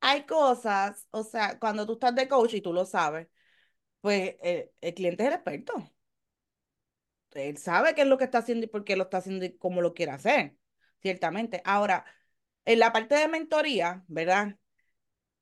hay 0.00 0.24
cosas, 0.26 1.06
o 1.10 1.24
sea, 1.24 1.58
cuando 1.58 1.86
tú 1.86 1.94
estás 1.94 2.14
de 2.14 2.28
coach 2.28 2.54
y 2.54 2.60
tú 2.60 2.72
lo 2.72 2.84
sabes, 2.84 3.28
pues 4.02 4.36
el, 4.42 4.70
el 4.80 4.94
cliente 4.94 5.24
es 5.24 5.28
el 5.28 5.34
experto 5.36 5.92
él 7.34 7.58
sabe 7.58 7.94
qué 7.94 8.02
es 8.02 8.06
lo 8.08 8.18
que 8.18 8.24
está 8.24 8.38
haciendo 8.38 8.66
y 8.66 8.68
por 8.68 8.84
qué 8.84 8.96
lo 8.96 9.04
está 9.04 9.18
haciendo 9.18 9.44
y 9.44 9.56
cómo 9.56 9.82
lo 9.82 9.94
quiere 9.94 10.12
hacer, 10.12 10.56
ciertamente. 11.02 11.62
Ahora, 11.64 12.04
en 12.64 12.78
la 12.78 12.92
parte 12.92 13.14
de 13.16 13.28
mentoría, 13.28 14.04
¿verdad? 14.08 14.56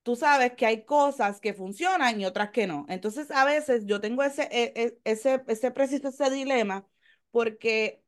Tú 0.02 0.16
sabes 0.16 0.54
que 0.54 0.66
hay 0.66 0.84
cosas 0.84 1.40
que 1.40 1.54
funcionan 1.54 2.20
y 2.20 2.26
otras 2.26 2.50
que 2.50 2.66
no. 2.66 2.86
Entonces, 2.88 3.30
a 3.30 3.44
veces 3.44 3.84
yo 3.86 4.00
tengo 4.00 4.22
ese, 4.22 4.44
e, 4.50 4.72
e, 4.76 4.98
ese, 5.04 5.42
ese 5.48 5.70
preciso, 5.70 6.08
ese 6.08 6.30
dilema, 6.30 6.88
porque 7.30 8.02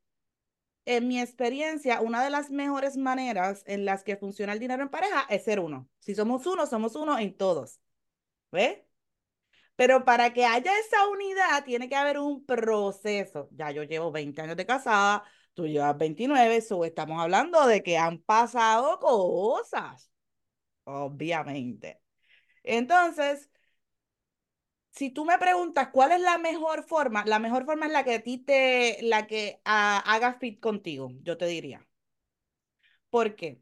en 0.86 1.08
mi 1.08 1.20
experiencia, 1.20 2.00
una 2.00 2.24
de 2.24 2.30
las 2.30 2.50
mejores 2.50 2.96
maneras 2.96 3.62
en 3.66 3.84
las 3.84 4.04
que 4.04 4.16
funciona 4.16 4.52
el 4.52 4.58
dinero 4.60 4.82
en 4.82 4.88
pareja 4.90 5.26
es 5.30 5.44
ser 5.44 5.60
uno. 5.60 5.88
Si 6.00 6.14
somos 6.14 6.46
uno, 6.46 6.66
somos 6.66 6.96
uno 6.96 7.18
en 7.18 7.36
todos. 7.36 7.80
¿Ves? 8.52 8.80
Pero 9.80 10.04
para 10.04 10.32
que 10.34 10.44
haya 10.44 10.70
esa 10.78 11.08
unidad 11.08 11.64
tiene 11.64 11.88
que 11.88 11.96
haber 11.96 12.18
un 12.18 12.44
proceso. 12.44 13.48
Ya 13.52 13.70
yo 13.70 13.82
llevo 13.84 14.12
20 14.12 14.42
años 14.42 14.56
de 14.58 14.66
casada, 14.66 15.24
tú 15.54 15.66
llevas 15.66 15.96
29, 15.96 16.56
eso 16.56 16.84
estamos 16.84 17.18
hablando 17.20 17.66
de 17.66 17.82
que 17.82 17.96
han 17.96 18.18
pasado 18.18 18.98
cosas, 19.00 20.10
obviamente. 20.84 22.00
Entonces, 22.64 23.50
si 24.92 25.10
tú 25.10 25.24
me 25.24 25.36
preguntas 25.38 25.88
cuál 25.92 26.12
es 26.12 26.20
la 26.20 26.38
mejor 26.38 26.84
forma, 26.84 27.24
la 27.26 27.38
mejor 27.38 27.64
forma 27.64 27.86
es 27.86 27.92
la 27.92 28.04
que 28.04 28.14
a 28.16 28.22
ti 28.22 28.38
te, 28.38 28.98
la 29.02 29.26
que 29.26 29.60
haga 29.64 30.34
fit 30.34 30.60
contigo, 30.60 31.10
yo 31.22 31.36
te 31.36 31.46
diría. 31.46 31.84
¿Por 33.10 33.34
qué? 33.36 33.60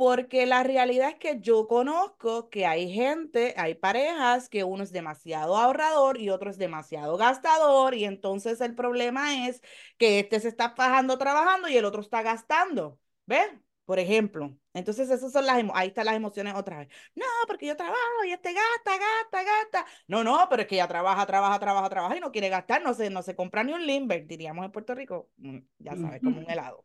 Porque 0.00 0.46
la 0.46 0.62
realidad 0.62 1.10
es 1.10 1.16
que 1.16 1.40
yo 1.40 1.68
conozco 1.68 2.48
que 2.48 2.64
hay 2.64 2.90
gente, 2.90 3.52
hay 3.58 3.74
parejas 3.74 4.48
que 4.48 4.64
uno 4.64 4.82
es 4.82 4.92
demasiado 4.92 5.58
ahorrador 5.58 6.18
y 6.18 6.30
otro 6.30 6.48
es 6.48 6.56
demasiado 6.56 7.18
gastador 7.18 7.94
y 7.94 8.06
entonces 8.06 8.62
el 8.62 8.74
problema 8.74 9.46
es 9.46 9.60
que 9.98 10.20
este 10.20 10.40
se 10.40 10.48
está 10.48 10.70
fajando 10.74 11.18
trabajando 11.18 11.68
y 11.68 11.76
el 11.76 11.84
otro 11.84 12.00
está 12.00 12.22
gastando. 12.22 12.98
¿Ves? 13.26 13.46
Por 13.84 13.98
ejemplo. 13.98 14.56
Entonces 14.72 15.10
esas 15.10 15.32
son 15.32 15.44
las, 15.44 15.62
ahí 15.74 15.88
están 15.88 16.06
las 16.06 16.14
emociones 16.14 16.54
otra 16.54 16.78
vez. 16.78 16.88
No, 17.14 17.26
porque 17.46 17.66
yo 17.66 17.76
trabajo 17.76 18.24
y 18.26 18.32
este 18.32 18.54
gasta, 18.54 18.92
gasta, 18.92 19.42
gasta. 19.44 19.86
No, 20.06 20.24
no, 20.24 20.46
pero 20.48 20.62
es 20.62 20.68
que 20.68 20.76
ella 20.76 20.88
trabaja, 20.88 21.26
trabaja, 21.26 21.58
trabaja, 21.58 21.90
trabaja 21.90 22.16
y 22.16 22.20
no 22.20 22.32
quiere 22.32 22.48
gastar, 22.48 22.82
no 22.82 22.94
se, 22.94 23.10
no 23.10 23.20
se 23.20 23.36
compra 23.36 23.64
ni 23.64 23.74
un 23.74 23.86
limber, 23.86 24.26
diríamos 24.26 24.64
en 24.64 24.72
Puerto 24.72 24.94
Rico. 24.94 25.28
Mm, 25.36 25.58
ya 25.78 25.94
sabes, 25.94 26.22
como 26.22 26.38
un 26.38 26.50
helado, 26.50 26.80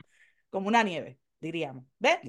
como 0.50 0.68
una 0.68 0.84
nieve, 0.84 1.18
diríamos. 1.40 1.86
¿Ves? 1.98 2.20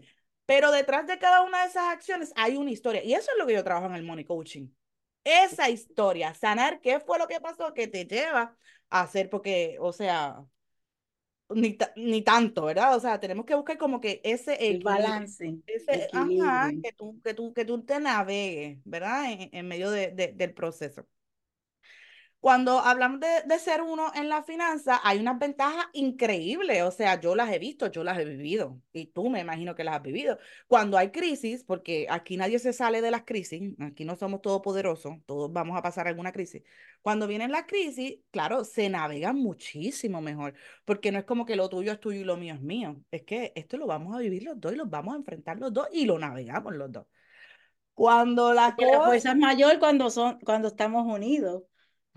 Pero 0.47 0.71
detrás 0.73 1.07
de 1.07 1.19
cada 1.19 1.43
una 1.43 1.62
de 1.62 1.69
esas 1.69 1.85
acciones 1.93 2.33
hay 2.37 2.57
una 2.57 2.71
historia. 2.71 3.03
Y 3.05 3.15
eso 3.15 3.31
es 3.33 3.38
lo 3.38 3.47
que 3.47 3.55
yo 3.55 3.65
trabajo 3.65 3.87
en 3.87 3.95
el 3.95 4.05
Money 4.05 4.25
Coaching. 4.25 4.69
Esa 5.25 5.69
historia, 5.71 6.35
sanar 6.35 6.81
qué 6.81 7.00
fue 7.00 7.19
lo 7.19 7.26
que 7.29 7.41
pasó 7.41 7.75
que 7.75 7.88
te 7.88 8.07
lleva 8.07 8.57
a 8.91 9.00
hacer, 9.03 9.29
porque, 9.29 9.76
o 9.81 9.93
sea, 9.93 10.47
ni, 11.49 11.79
ni 11.97 12.23
tanto, 12.23 12.65
¿verdad? 12.65 12.97
O 12.97 13.00
sea, 13.00 13.21
tenemos 13.21 13.47
que 13.47 13.55
buscar 13.55 13.79
como 13.79 14.00
que 14.00 14.21
ese 14.25 14.69
el 14.69 14.81
balance. 14.83 15.59
Ese, 15.67 16.09
ajá, 16.12 16.73
que 16.83 16.93
tú, 16.93 17.21
que, 17.23 17.35
tú, 17.35 17.53
que 17.55 17.65
tú 17.65 17.85
te 17.85 18.00
navegues, 18.00 18.79
¿verdad? 18.85 19.31
En, 19.33 19.50
en 19.53 19.69
medio 19.69 19.91
de, 19.91 20.11
de, 20.12 20.33
del 20.33 20.55
proceso. 20.55 21.07
Cuando 22.47 22.79
hablamos 22.79 23.19
de, 23.19 23.59
ser 23.59 23.83
uno 23.83 24.12
en 24.15 24.29
la 24.29 24.45
finanza, 24.45 25.00
hay 25.03 25.19
unas 25.19 25.37
ventajas 25.37 25.85
increíbles. 25.95 26.81
O 26.85 26.93
sea, 26.93 27.21
yo 27.21 27.35
las 27.35 27.50
he 27.53 27.59
visto, 27.59 27.91
yo 27.91 28.05
las 28.05 28.21
he 28.21 28.25
vivido. 28.25 28.81
Y 28.93 29.07
tú 29.07 29.29
me 29.29 29.41
imagino 29.41 29.75
que 29.75 29.83
las 29.83 29.97
has 29.97 30.03
vivido. 30.03 30.38
Cuando 30.69 30.97
hay 30.97 31.11
crisis, 31.11 31.65
porque 31.65 32.07
aquí 32.09 32.37
nadie 32.37 32.61
se 32.61 32.73
sale 32.73 33.03
de 33.03 33.11
las 33.11 33.25
crisis, 33.25 33.75
aquí 33.81 34.05
no 34.05 34.15
somos 34.15 34.43
todopoderosos, 34.43 35.17
todos 35.26 35.53
vamos 35.53 35.76
a 35.76 35.83
pasar 35.83 36.07
alguna 36.07 36.31
crisis. 36.31 36.62
Cuando 37.03 37.26
vienen 37.26 37.50
las 37.50 37.65
crisis, 37.65 38.21
claro, 38.31 38.62
se 38.62 38.88
navega 38.91 39.33
muchísimo 39.33 40.21
mejor, 40.21 40.55
porque 40.85 41.11
no 41.11 41.19
es 41.19 41.25
como 41.25 41.47
que 41.47 41.57
lo 41.57 41.69
tuyo 41.69 41.91
es 41.91 41.99
tuyo 41.99 42.21
y 42.21 42.25
lo 42.25 42.37
mío 42.37 42.55
es 42.55 42.61
mío. 42.61 43.03
Es 43.11 43.25
que 43.25 43.55
esto 43.57 43.76
lo 43.76 43.88
vamos 43.88 44.15
a 44.15 44.21
vivir 44.21 44.45
los 44.45 44.61
dos 44.61 44.73
y 44.73 44.76
los 44.76 44.88
vamos 44.88 45.15
a 45.15 45.19
enfrentar 45.19 45.59
los 45.59 45.73
dos 45.73 45.88
y 45.91 46.05
lo 46.05 46.17
navegamos 46.17 46.76
los 46.76 46.93
dos. 46.93 47.07
Cuando 47.93 48.55
la, 48.55 48.76
cosa... 48.76 48.93
la 48.93 49.05
fuerza 49.05 49.31
es 49.31 49.37
mayor 49.37 49.81
cuando, 49.81 50.11
son, 50.11 50.38
cuando 50.45 50.69
estamos 50.69 51.12
unidos. 51.12 51.65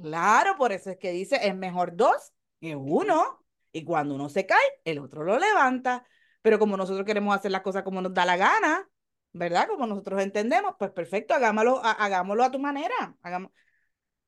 Claro, 0.02 0.56
por 0.58 0.72
eso 0.72 0.92
es 0.92 0.98
que 0.98 1.12
dice, 1.12 1.40
es 1.48 1.56
mejor 1.56 1.96
dos 1.96 2.34
que 2.60 2.76
uno. 2.76 3.44
Y 3.72 3.84
cuando 3.84 4.16
uno 4.16 4.30
se 4.30 4.46
cae, 4.46 4.60
el 4.84 5.00
otro 5.00 5.24
lo 5.24 5.38
levanta. 5.38 6.06
Pero 6.42 6.58
como 6.58 6.78
nosotros 6.78 7.06
queremos 7.06 7.36
hacer 7.36 7.52
las 7.52 7.62
cosas 7.62 7.84
como 7.84 8.02
nos 8.02 8.14
da 8.14 8.26
la 8.26 8.38
gana, 8.38 8.90
¿verdad? 9.32 9.68
Como 9.68 9.86
nosotros 9.86 10.22
entendemos, 10.22 10.76
pues 10.80 10.92
perfecto, 10.92 11.34
hagámoslo, 11.34 11.84
hagámoslo 11.84 12.44
a 12.44 12.52
tu 12.52 12.60
manera. 12.60 13.16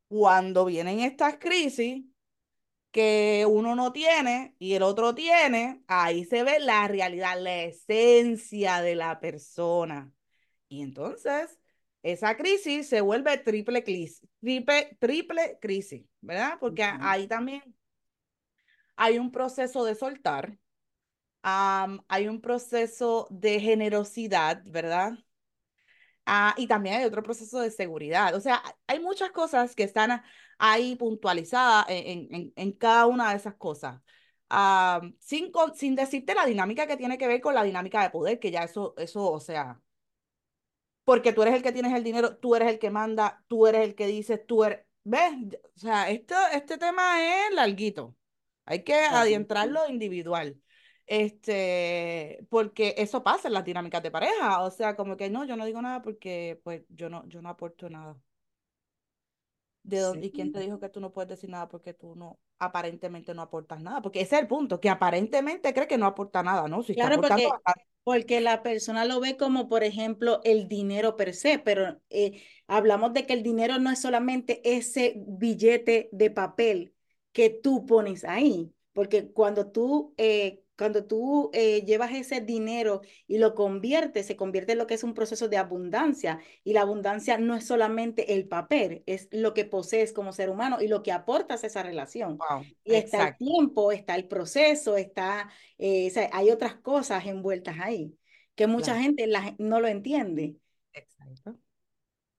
Cuando 0.08 0.66
vienen 0.66 1.00
estas 1.00 1.38
crisis 1.38 2.04
que 2.92 3.48
uno 3.50 3.74
no 3.76 3.94
tiene 3.94 4.56
y 4.60 4.74
el 4.74 4.84
otro 4.84 5.16
tiene, 5.16 5.82
ahí 5.88 6.26
se 6.26 6.44
ve 6.44 6.60
la 6.60 6.88
realidad, 6.90 7.40
la 7.40 7.64
esencia 7.64 8.82
de 8.82 8.96
la 8.96 9.22
persona. 9.22 10.12
Y 10.68 10.82
entonces 10.82 11.58
esa 12.04 12.36
crisis 12.38 12.88
se 12.90 13.02
vuelve 13.02 13.38
triple 13.38 13.84
crisis, 13.84 14.28
triple, 14.40 14.98
triple 15.00 15.58
crisis, 15.62 16.06
¿verdad? 16.22 16.58
Porque 16.60 16.84
ahí 16.84 17.28
también 17.28 17.64
hay 18.96 19.18
un 19.20 19.32
proceso 19.32 19.84
de 19.86 19.96
soltar, 19.96 20.58
hay 21.44 22.28
un 22.28 22.42
proceso 22.42 23.28
de 23.30 23.60
generosidad, 23.60 24.62
¿verdad? 24.66 25.14
Ah, 26.26 26.54
y 26.58 26.68
también 26.68 26.96
hay 26.96 27.06
otro 27.06 27.24
proceso 27.24 27.60
de 27.60 27.72
seguridad. 27.72 28.36
O 28.36 28.40
sea, 28.42 28.62
hay 28.88 29.00
muchas 29.00 29.32
cosas 29.32 29.76
que 29.76 29.84
están 29.84 30.22
ahí 30.60 30.96
puntualizadas 30.96 31.86
en, 31.90 32.34
en, 32.34 32.54
en 32.56 32.72
cada 32.74 33.08
una 33.08 33.32
de 33.32 33.38
esas 33.38 33.56
cosas. 33.56 34.02
Ah, 34.50 35.02
sin, 35.20 35.52
sin 35.76 35.96
decirte 35.96 36.36
la 36.36 36.46
dinámica 36.46 36.88
que 36.88 36.98
tiene 36.98 37.18
que 37.18 37.28
ver 37.28 37.42
con 37.42 37.56
la 37.56 37.64
dinámica 37.64 38.04
de 38.04 38.10
poder, 38.12 38.40
que 38.40 38.52
ya 38.52 38.64
eso, 38.64 38.94
eso, 38.98 39.32
o 39.32 39.40
sea, 39.40 39.82
porque 41.12 41.34
tú 41.34 41.42
eres 41.42 41.56
el 41.56 41.62
que 41.62 41.74
tienes 41.74 41.94
el 41.94 42.06
dinero, 42.06 42.38
tú 42.38 42.56
eres 42.56 42.70
el 42.70 42.80
que 42.80 42.90
manda, 42.90 43.44
tú 43.50 43.68
eres 43.68 43.82
el 43.82 43.96
que 43.96 44.08
dice, 44.08 44.38
tú 44.38 44.64
eres, 44.64 44.86
¿ves? 45.04 45.34
O 45.76 45.78
sea, 45.78 46.10
esto, 46.10 46.36
este 46.54 46.78
tema 46.78 47.22
es 47.22 47.54
larguito. 47.54 48.16
Hay 48.64 48.86
que 48.86 48.94
adentrarlo 48.94 49.90
individual. 49.90 50.58
Este, 51.06 52.48
porque 52.50 52.96
eso 52.98 53.24
pasa 53.24 53.50
en 53.50 53.56
las 53.56 53.66
dinámicas 53.66 54.02
de 54.02 54.10
pareja. 54.10 54.64
O 54.64 54.72
sea, 54.72 54.96
como 54.96 55.18
que 55.18 55.30
no, 55.30 55.44
yo 55.44 55.58
no 55.58 55.66
digo 55.66 55.82
nada 55.82 56.02
porque 56.02 56.62
pues 56.64 56.84
yo 56.88 57.10
no, 57.10 57.28
yo 57.28 57.42
no 57.42 57.50
aporto 57.50 57.90
nada. 57.90 58.16
¿De 59.84 60.00
dónde, 60.00 60.28
¿Y 60.28 60.32
quién 60.32 60.54
te 60.54 60.62
dijo 60.62 60.80
que 60.80 60.88
tú 60.88 61.02
no 61.02 61.12
puedes 61.12 61.28
decir 61.28 61.50
nada 61.50 61.68
porque 61.68 61.94
tú 61.94 62.16
no, 62.16 62.40
aparentemente 62.58 63.34
no 63.34 63.42
aportas 63.42 63.82
nada? 63.82 64.02
Porque 64.02 64.22
ese 64.22 64.36
es 64.38 64.44
el 64.44 64.48
punto, 64.48 64.80
que 64.80 64.90
aparentemente 64.90 65.74
cree 65.74 65.90
que 65.90 65.98
no 65.98 66.06
aporta 66.06 66.42
nada, 66.42 66.70
¿no? 66.70 66.84
Si 66.84 66.96
claro, 66.96 67.20
porque, 67.20 67.50
porque 68.04 68.42
la 68.42 68.64
persona 68.64 69.06
lo 69.06 69.20
ve 69.20 69.38
como, 69.38 69.70
por 69.70 69.84
ejemplo, 69.84 70.42
el 70.44 70.68
dinero 70.68 71.16
per 71.18 71.34
se, 71.36 71.60
pero 71.60 72.02
eh, 72.10 72.44
hablamos 72.68 73.14
de 73.14 73.26
que 73.26 73.34
el 73.34 73.44
dinero 73.44 73.78
no 73.80 73.92
es 73.92 74.02
solamente 74.02 74.62
ese 74.78 75.16
billete 75.28 76.10
de 76.12 76.32
papel 76.32 76.96
que 77.32 77.50
tú 77.50 77.86
pones 77.86 78.24
ahí, 78.26 78.74
porque 78.94 79.32
cuando 79.32 79.72
tú 79.72 80.14
eh, 80.18 80.64
cuando 80.82 81.06
tú 81.06 81.52
eh, 81.54 81.86
llevas 81.86 82.12
ese 82.12 82.42
dinero 82.42 83.02
y 83.28 83.38
lo 83.38 83.54
conviertes, 83.54 84.26
se 84.26 84.36
convierte 84.36 84.72
en 84.72 84.80
lo 84.80 84.88
que 84.88 84.96
es 84.96 85.04
un 85.04 85.14
proceso 85.14 85.48
de 85.48 85.58
abundancia. 85.58 86.40
Y 86.64 86.74
la 86.74 86.82
abundancia 86.82 87.38
no 87.38 87.56
es 87.56 87.68
solamente 87.68 88.34
el 88.34 88.48
papel, 88.48 89.04
es 89.06 89.28
lo 89.30 89.54
que 89.54 89.64
posees 89.64 90.12
como 90.12 90.34
ser 90.34 90.50
humano 90.50 90.82
y 90.82 90.88
lo 90.88 91.04
que 91.04 91.12
aportas 91.12 91.64
a 91.64 91.68
esa 91.68 91.84
relación. 91.84 92.40
y 92.84 92.96
está 92.96 93.28
el 93.28 93.38
tiempo, 93.38 93.92
está 93.92 94.16
el 94.16 94.28
proceso, 94.28 94.98
está, 94.98 95.52
eh, 95.78 96.12
hay 96.32 96.50
otras 96.50 96.74
cosas 96.78 97.28
envueltas 97.28 97.76
ahí 97.80 98.18
que 98.56 98.66
mucha 98.66 99.00
gente 99.00 99.30
no 99.60 99.82
lo 99.82 99.88
entiende. 99.88 100.56
Exacto. 100.94 101.60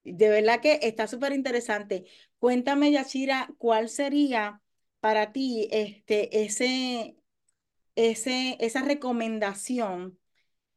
De 0.02 0.28
verdad 0.28 0.60
que 0.60 0.80
está 0.82 1.06
súper 1.06 1.32
interesante. 1.32 2.06
Cuéntame, 2.40 2.90
Yashira, 2.90 3.54
¿cuál 3.56 3.88
sería 3.88 4.60
para 4.98 5.30
ti 5.30 5.68
este, 5.70 6.42
ese, 6.42 7.14
ese, 7.96 8.56
esa 8.60 8.82
recomendación 8.82 10.18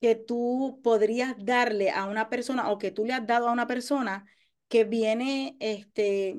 que 0.02 0.16
tú 0.16 0.82
podrías 0.84 1.36
darle 1.40 1.92
a 1.92 2.06
una 2.06 2.30
persona 2.30 2.72
o 2.72 2.78
que 2.78 2.92
tú 2.92 3.06
le 3.06 3.14
has 3.14 3.28
dado 3.28 3.50
a 3.50 3.54
una 3.54 3.68
persona 3.68 4.26
que 4.68 4.84
viene, 4.86 5.58
este, 5.60 6.38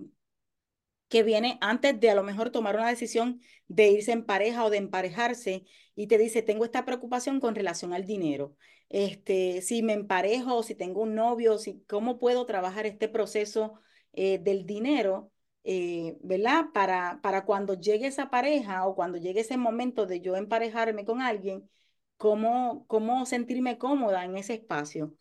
que 1.09 1.23
viene 1.23 1.59
antes 1.61 1.99
de 2.01 2.11
a 2.11 2.15
lo 2.15 2.23
mejor 2.23 2.51
tomar 2.51 2.77
una 2.77 2.89
decisión 2.89 3.41
de 3.69 3.89
irse 3.91 4.13
en 4.13 4.25
pareja 4.25 4.65
o 4.65 4.71
de 4.71 4.79
emparejarse 4.79 5.65
y 5.95 6.07
te 6.09 6.19
dice, 6.19 6.43
tengo 6.43 6.65
esta 6.65 6.85
preocupación 6.85 7.41
con 7.41 7.55
relación 7.55 7.93
al 7.93 8.05
dinero. 8.05 8.57
Este, 8.89 9.63
si 9.63 9.83
me 9.83 9.93
emparejo, 9.95 10.63
si 10.63 10.75
tengo 10.75 11.03
un 11.03 11.15
novio, 11.15 11.59
si, 11.59 11.83
¿cómo 11.89 12.19
puedo 12.19 12.47
trabajar 12.47 12.87
este 12.87 13.09
proceso 13.09 13.75
eh, 14.13 14.39
del 14.39 14.67
dinero? 14.67 15.33
Eh, 15.69 16.17
¿verdad? 16.23 16.67
Para, 16.73 17.21
para 17.23 17.45
cuando 17.45 17.75
llegue 17.75 18.07
esa 18.07 18.31
pareja 18.31 18.87
o 18.87 18.95
cuando 18.95 19.19
llegue 19.19 19.41
ese 19.41 19.57
momento 19.57 20.07
de 20.07 20.21
yo 20.21 20.37
emparejarme 20.37 21.05
con 21.05 21.21
alguien, 21.23 21.69
cómo, 22.17 22.87
cómo 22.89 23.27
sentirme 23.27 23.77
cómoda 23.79 24.25
en 24.25 24.37
ese 24.37 24.55
espacio. 24.55 25.15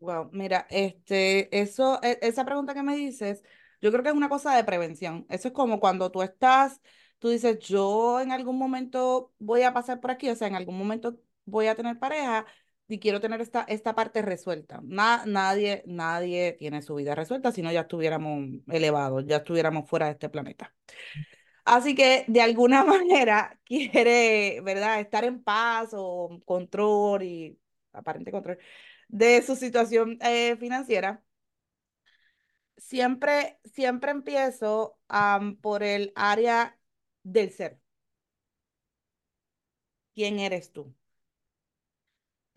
Wow, 0.00 0.30
mira, 0.32 0.66
este, 0.70 1.48
eso, 1.60 1.98
e, 2.04 2.18
esa 2.22 2.44
pregunta 2.44 2.72
que 2.72 2.82
me 2.84 2.94
dices, 2.94 3.42
yo 3.80 3.90
creo 3.90 4.02
que 4.04 4.10
es 4.10 4.14
una 4.14 4.28
cosa 4.28 4.54
de 4.54 4.62
prevención. 4.64 5.26
Eso 5.28 5.48
es 5.48 5.54
como 5.54 5.80
cuando 5.80 6.10
tú 6.12 6.22
estás, 6.22 6.80
tú 7.18 7.30
dices, 7.30 7.58
yo 7.58 8.20
en 8.20 8.30
algún 8.30 8.58
momento 8.58 9.32
voy 9.40 9.62
a 9.62 9.72
pasar 9.74 9.98
por 10.00 10.12
aquí, 10.12 10.30
o 10.30 10.36
sea, 10.36 10.46
en 10.48 10.54
algún 10.54 10.78
momento 10.78 11.18
voy 11.46 11.66
a 11.66 11.74
tener 11.74 11.98
pareja, 11.98 12.46
y 12.88 12.98
quiero 12.98 13.20
tener 13.20 13.40
esta, 13.40 13.62
esta 13.68 13.94
parte 13.94 14.22
resuelta. 14.22 14.80
nadie, 14.82 15.82
nadie 15.86 16.52
tiene 16.52 16.82
su 16.82 16.94
vida 16.94 17.14
resuelta, 17.14 17.52
si 17.52 17.62
no 17.62 17.70
ya 17.70 17.82
estuviéramos 17.82 18.48
elevados, 18.68 19.26
ya 19.26 19.36
estuviéramos 19.38 19.88
fuera 19.88 20.06
de 20.06 20.12
este 20.12 20.28
planeta. 20.30 20.74
Así 21.64 21.94
que 21.94 22.24
de 22.28 22.40
alguna 22.42 22.84
manera 22.84 23.60
quiere, 23.64 24.60
¿verdad?, 24.62 25.00
estar 25.00 25.24
en 25.24 25.42
paz 25.42 25.90
o 25.92 26.40
control 26.46 27.22
y 27.22 27.58
aparente 27.92 28.32
control 28.32 28.58
de 29.08 29.42
su 29.42 29.56
situación 29.56 30.18
eh, 30.22 30.56
financiera. 30.58 31.22
Siempre, 32.76 33.58
siempre 33.64 34.10
empiezo 34.12 34.98
por 35.60 35.82
el 35.82 36.12
área 36.14 36.78
del 37.22 37.50
ser. 37.52 37.80
¿Quién 40.14 40.38
eres 40.38 40.70
tú? 40.72 40.94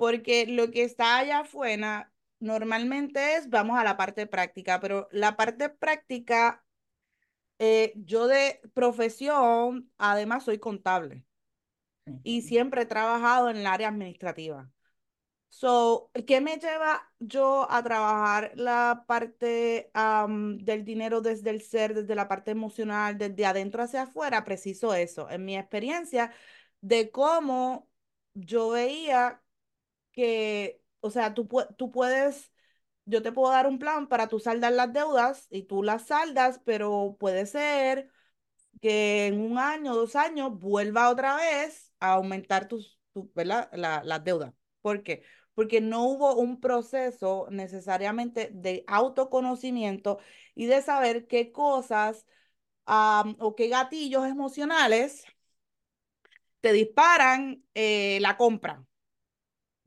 Porque 0.01 0.47
lo 0.47 0.71
que 0.71 0.83
está 0.83 1.19
allá 1.19 1.41
afuera 1.41 2.11
normalmente 2.39 3.35
es, 3.35 3.51
vamos 3.51 3.77
a 3.77 3.83
la 3.83 3.97
parte 3.97 4.25
práctica, 4.25 4.79
pero 4.79 5.07
la 5.11 5.37
parte 5.37 5.69
práctica, 5.69 6.65
eh, 7.59 7.93
yo 7.95 8.25
de 8.25 8.61
profesión, 8.73 9.91
además 9.99 10.45
soy 10.45 10.57
contable 10.57 11.23
y 12.23 12.41
siempre 12.41 12.81
he 12.81 12.85
trabajado 12.87 13.51
en 13.51 13.57
el 13.57 13.67
área 13.67 13.89
administrativa. 13.89 14.71
So, 15.49 16.09
¿qué 16.25 16.41
me 16.41 16.57
lleva 16.57 17.07
yo 17.19 17.69
a 17.69 17.83
trabajar 17.83 18.53
la 18.55 19.03
parte 19.05 19.91
del 19.93 20.83
dinero 20.83 21.21
desde 21.21 21.51
el 21.51 21.61
ser, 21.61 21.93
desde 21.93 22.15
la 22.15 22.27
parte 22.27 22.49
emocional, 22.49 23.19
desde 23.19 23.45
adentro 23.45 23.83
hacia 23.83 24.03
afuera? 24.03 24.45
Preciso 24.45 24.95
eso, 24.95 25.29
en 25.29 25.45
mi 25.45 25.55
experiencia 25.59 26.33
de 26.81 27.11
cómo 27.11 27.87
yo 28.33 28.71
veía 28.71 29.43
que, 30.11 30.81
o 31.01 31.09
sea, 31.11 31.33
tú, 31.33 31.47
tú 31.77 31.91
puedes, 31.91 32.51
yo 33.05 33.21
te 33.21 33.31
puedo 33.31 33.51
dar 33.53 33.67
un 33.67 33.79
plan 33.79 34.07
para 34.09 34.27
tú 34.27 34.39
saldar 34.39 34.73
las 34.73 34.93
deudas 34.93 35.47
y 35.51 35.63
tú 35.63 35.83
las 35.83 36.07
saldas, 36.07 36.61
pero 36.65 37.17
puede 37.19 37.45
ser 37.45 38.09
que 38.81 39.27
en 39.27 39.41
un 39.41 39.57
año, 39.57 39.95
dos 39.95 40.15
años, 40.15 40.57
vuelva 40.59 41.09
otra 41.09 41.35
vez 41.37 41.93
a 41.99 42.13
aumentar 42.13 42.67
tus, 42.67 42.99
tu, 43.13 43.31
¿verdad? 43.35 43.69
La, 43.73 44.03
las 44.03 44.23
deudas. 44.23 44.53
¿Por 44.81 45.03
qué? 45.03 45.23
Porque 45.53 45.81
no 45.81 46.05
hubo 46.05 46.35
un 46.35 46.59
proceso 46.61 47.47
necesariamente 47.51 48.49
de 48.53 48.83
autoconocimiento 48.87 50.19
y 50.55 50.65
de 50.67 50.81
saber 50.81 51.27
qué 51.27 51.51
cosas 51.51 52.25
o 52.85 53.55
qué 53.55 53.69
gatillos 53.69 54.25
emocionales 54.27 55.25
te 56.61 56.73
disparan 56.73 57.63
eh, 57.73 58.19
la 58.21 58.37
compra. 58.37 58.83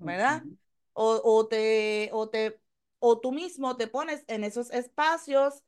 ¿Verdad? 0.04 0.46
O, 0.92 1.20
o, 1.24 1.46
te, 1.48 2.10
o, 2.12 2.28
te, 2.30 2.60
o 3.00 3.20
tú 3.20 3.32
mismo 3.32 3.76
te 3.76 3.88
pones 3.88 4.24
en 4.28 4.44
esos 4.44 4.70
espacios 4.70 5.62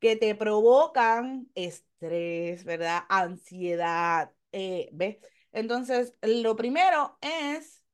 que 0.00 0.16
te 0.16 0.34
provocan 0.34 1.50
estrés, 1.54 2.64
¿verdad? 2.64 3.04
Ansiedad, 3.08 4.32
eh, 4.52 4.90
¿ves? 4.92 5.18
Entonces, 5.52 6.14
lo 6.22 6.56
primero 6.56 7.18
es 7.20 7.84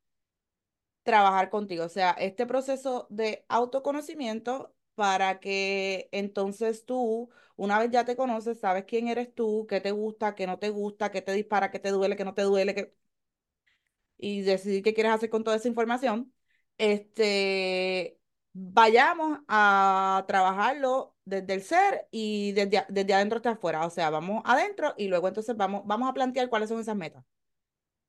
trabajar 1.03 1.51
contigo, 1.51 1.85
o 1.85 1.89
sea, 1.89 2.13
este 2.13 2.47
proceso 2.47 3.07
de 3.11 3.45
autoconocimiento 3.49 4.75
para 4.95 5.41
que 5.41 6.09
entonces 6.13 6.85
tú, 6.87 7.31
una 7.57 7.79
vez 7.79 7.91
ya 7.91 8.05
te 8.05 8.17
conoces, 8.17 8.61
sabes 8.61 8.85
quién 8.87 9.09
eres 9.09 9.35
tú, 9.35 9.67
qué 9.69 9.81
te 9.81 9.91
gusta, 9.91 10.35
qué 10.35 10.47
no 10.47 10.59
te 10.59 10.71
gusta, 10.71 11.11
qué 11.11 11.21
te 11.23 11.33
dispara, 11.33 11.71
qué 11.71 11.79
te 11.79 11.91
duele, 11.91 12.17
qué 12.17 12.25
no 12.25 12.35
te 12.35 12.43
duele, 12.43 12.75
qué 12.75 12.95
y 14.19 14.43
decidir 14.43 14.83
qué 14.83 14.95
quieres 14.95 15.13
hacer 15.13 15.31
con 15.31 15.45
toda 15.45 15.57
esa 15.57 15.69
información, 15.69 16.33
este, 16.79 18.19
vayamos 18.53 19.41
a 19.49 20.25
trabajarlo 20.29 21.17
desde 21.25 21.55
el 21.55 21.63
ser 21.63 22.09
y 22.11 22.53
desde, 22.53 22.85
desde 22.89 23.15
adentro 23.15 23.39
hasta 23.39 23.51
afuera. 23.53 23.87
O 23.87 23.91
sea, 23.91 24.11
vamos 24.11 24.43
adentro 24.47 24.95
y 24.97 25.09
luego 25.09 25.29
entonces 25.29 25.57
vamos, 25.57 25.83
vamos 25.87 26.09
a 26.11 26.15
plantear 26.15 26.49
cuáles 26.49 26.69
son 26.69 26.81
esas 26.81 26.97
metas. 26.97 27.25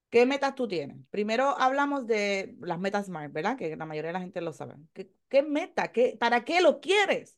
¿Qué 0.10 0.26
metas 0.26 0.56
tú 0.56 0.68
tienes? 0.68 0.98
Primero 1.10 1.58
hablamos 1.60 2.08
de 2.08 2.56
las 2.62 2.80
metas 2.80 3.08
SMART, 3.08 3.34
¿verdad? 3.34 3.58
Que 3.58 3.76
la 3.76 3.86
mayoría 3.86 4.10
de 4.10 4.13
la 4.13 4.22
gente 4.22 4.39
lo 4.41 4.54
sabe. 4.54 4.76
¿Qué, 4.94 5.12
qué 5.30 5.44
meta? 5.44 5.91
¿Qué, 5.91 6.15
¿Para 6.20 6.46
qué 6.46 6.62
lo 6.62 6.80
quieres? 6.80 7.38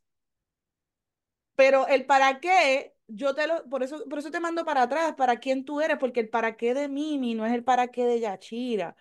Pero 1.56 1.88
el 1.88 2.06
para 2.06 2.40
qué 2.40 2.96
yo 3.08 3.34
te 3.36 3.48
lo, 3.48 3.68
por 3.70 3.84
eso, 3.84 4.04
por 4.10 4.20
eso 4.20 4.32
te 4.32 4.40
mando 4.40 4.66
para 4.66 4.84
atrás, 4.84 5.16
para 5.16 5.38
quién 5.38 5.66
tú 5.66 5.82
eres, 5.82 5.98
porque 6.00 6.20
el 6.22 6.30
para 6.30 6.58
qué 6.58 6.74
de 6.74 6.88
Mimi 6.90 7.34
no 7.36 7.46
es 7.46 7.54
el 7.54 7.64
para 7.64 7.88
qué 7.90 8.06
de 8.06 8.20
Yachira. 8.20 8.96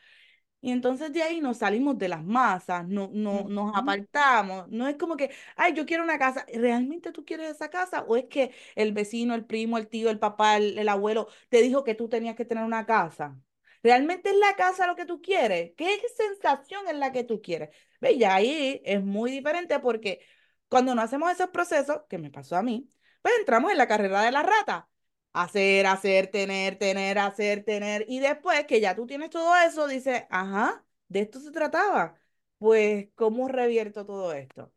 Y 0.61 0.73
entonces 0.73 1.13
de 1.13 1.23
ahí 1.23 1.41
nos 1.41 1.59
salimos 1.59 1.97
de 1.99 2.09
las 2.09 2.25
masas, 2.25 2.87
no, 2.89 3.11
no, 3.13 3.45
nos 3.49 3.77
apartamos. 3.77 4.69
No 4.69 4.89
es 4.89 4.97
como 4.97 5.17
que, 5.17 5.31
ay, 5.57 5.75
yo 5.75 5.87
quiero 5.87 6.03
una 6.03 6.19
casa. 6.19 6.45
¿Realmente 6.53 7.13
tú 7.13 7.25
quieres 7.25 7.51
esa 7.51 7.71
casa? 7.71 8.05
¿O 8.09 8.17
es 8.17 8.25
que 8.27 8.53
el 8.75 8.93
vecino, 8.93 9.35
el 9.35 9.45
primo, 9.45 9.79
el 9.79 9.89
tío, 9.89 10.11
el 10.11 10.19
papá, 10.19 10.57
el, 10.57 10.79
el 10.79 10.89
abuelo 10.89 11.29
te 11.51 11.63
dijo 11.63 11.85
que 11.85 11.95
tú 11.95 12.09
tenías 12.09 12.35
que 12.37 12.45
tener 12.45 12.65
una 12.65 12.85
casa? 12.87 13.39
¿Realmente 13.83 14.31
es 14.31 14.37
la 14.37 14.57
casa 14.57 14.87
lo 14.87 14.97
que 14.97 15.05
tú 15.07 15.21
quieres? 15.23 15.73
¿Qué 15.77 16.01
sensación 16.17 16.89
es 16.89 16.97
la 16.97 17.13
que 17.13 17.23
tú 17.25 17.41
quieres? 17.41 17.71
¿Ve? 18.01 18.13
Y 18.13 18.25
ahí 18.25 18.81
es 18.85 19.03
muy 19.05 19.31
diferente 19.31 19.79
porque 19.79 20.21
cuando 20.69 20.95
no 20.95 21.03
hacemos 21.03 21.31
esos 21.31 21.51
procesos, 21.51 22.01
que 22.09 22.19
me 22.19 22.31
pasó 22.31 22.57
a 22.57 22.63
mí, 22.63 22.89
pues 23.27 23.41
entramos 23.41 23.73
en 23.73 23.79
la 23.79 23.89
carrera 23.89 24.23
de 24.23 24.31
la 24.31 24.45
rata. 24.45 24.89
Hacer, 25.33 25.85
hacer, 25.89 26.29
tener, 26.29 26.79
tener, 26.79 27.19
hacer, 27.19 27.65
tener. 27.65 28.05
Y 28.09 28.21
después 28.21 28.65
que 28.67 28.81
ya 28.81 28.95
tú 28.95 29.05
tienes 29.05 29.31
todo 29.31 29.53
eso, 29.57 29.89
dices, 29.89 30.23
ajá, 30.31 30.85
de 31.09 31.23
esto 31.23 31.41
se 31.41 31.51
trataba. 31.51 32.17
Pues, 32.59 33.09
¿cómo 33.17 33.49
revierto 33.49 34.07
todo 34.07 34.33
esto? 34.33 34.73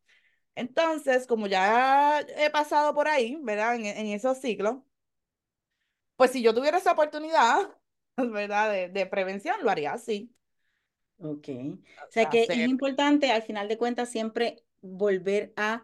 Entonces, 0.55 1.27
como 1.27 1.45
ya 1.45 2.21
he 2.21 2.49
pasado 2.49 2.95
por 2.95 3.07
ahí, 3.07 3.37
¿verdad? 3.43 3.75
En, 3.75 3.85
en 3.85 4.07
esos 4.07 4.39
ciclos, 4.39 4.77
pues 6.15 6.31
si 6.31 6.41
yo 6.41 6.55
tuviera 6.55 6.79
esa 6.79 6.93
oportunidad, 6.93 7.77
¿verdad? 8.17 8.71
De, 8.71 8.89
de 8.89 9.05
prevención, 9.05 9.57
lo 9.61 9.69
haría 9.69 9.93
así. 9.93 10.33
Ok. 11.19 11.49
O 11.49 12.11
sea 12.11 12.29
que 12.31 12.43
es 12.43 12.67
importante, 12.67 13.31
al 13.31 13.43
final 13.43 13.67
de 13.67 13.77
cuentas, 13.77 14.09
siempre 14.09 14.63
volver 14.81 15.53
a 15.55 15.83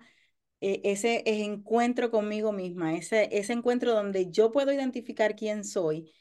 ese, 0.62 1.24
ese, 1.26 1.44
encuentro 1.44 2.12
conmigo 2.12 2.52
misma, 2.52 2.96
ese, 2.96 3.30
ese 3.32 3.54
encuentro 3.54 3.94
donde 3.94 4.32
yo 4.32 4.52
puedo 4.52 4.72
identificar 4.74 5.36
quién 5.36 5.63
soy 5.63 6.12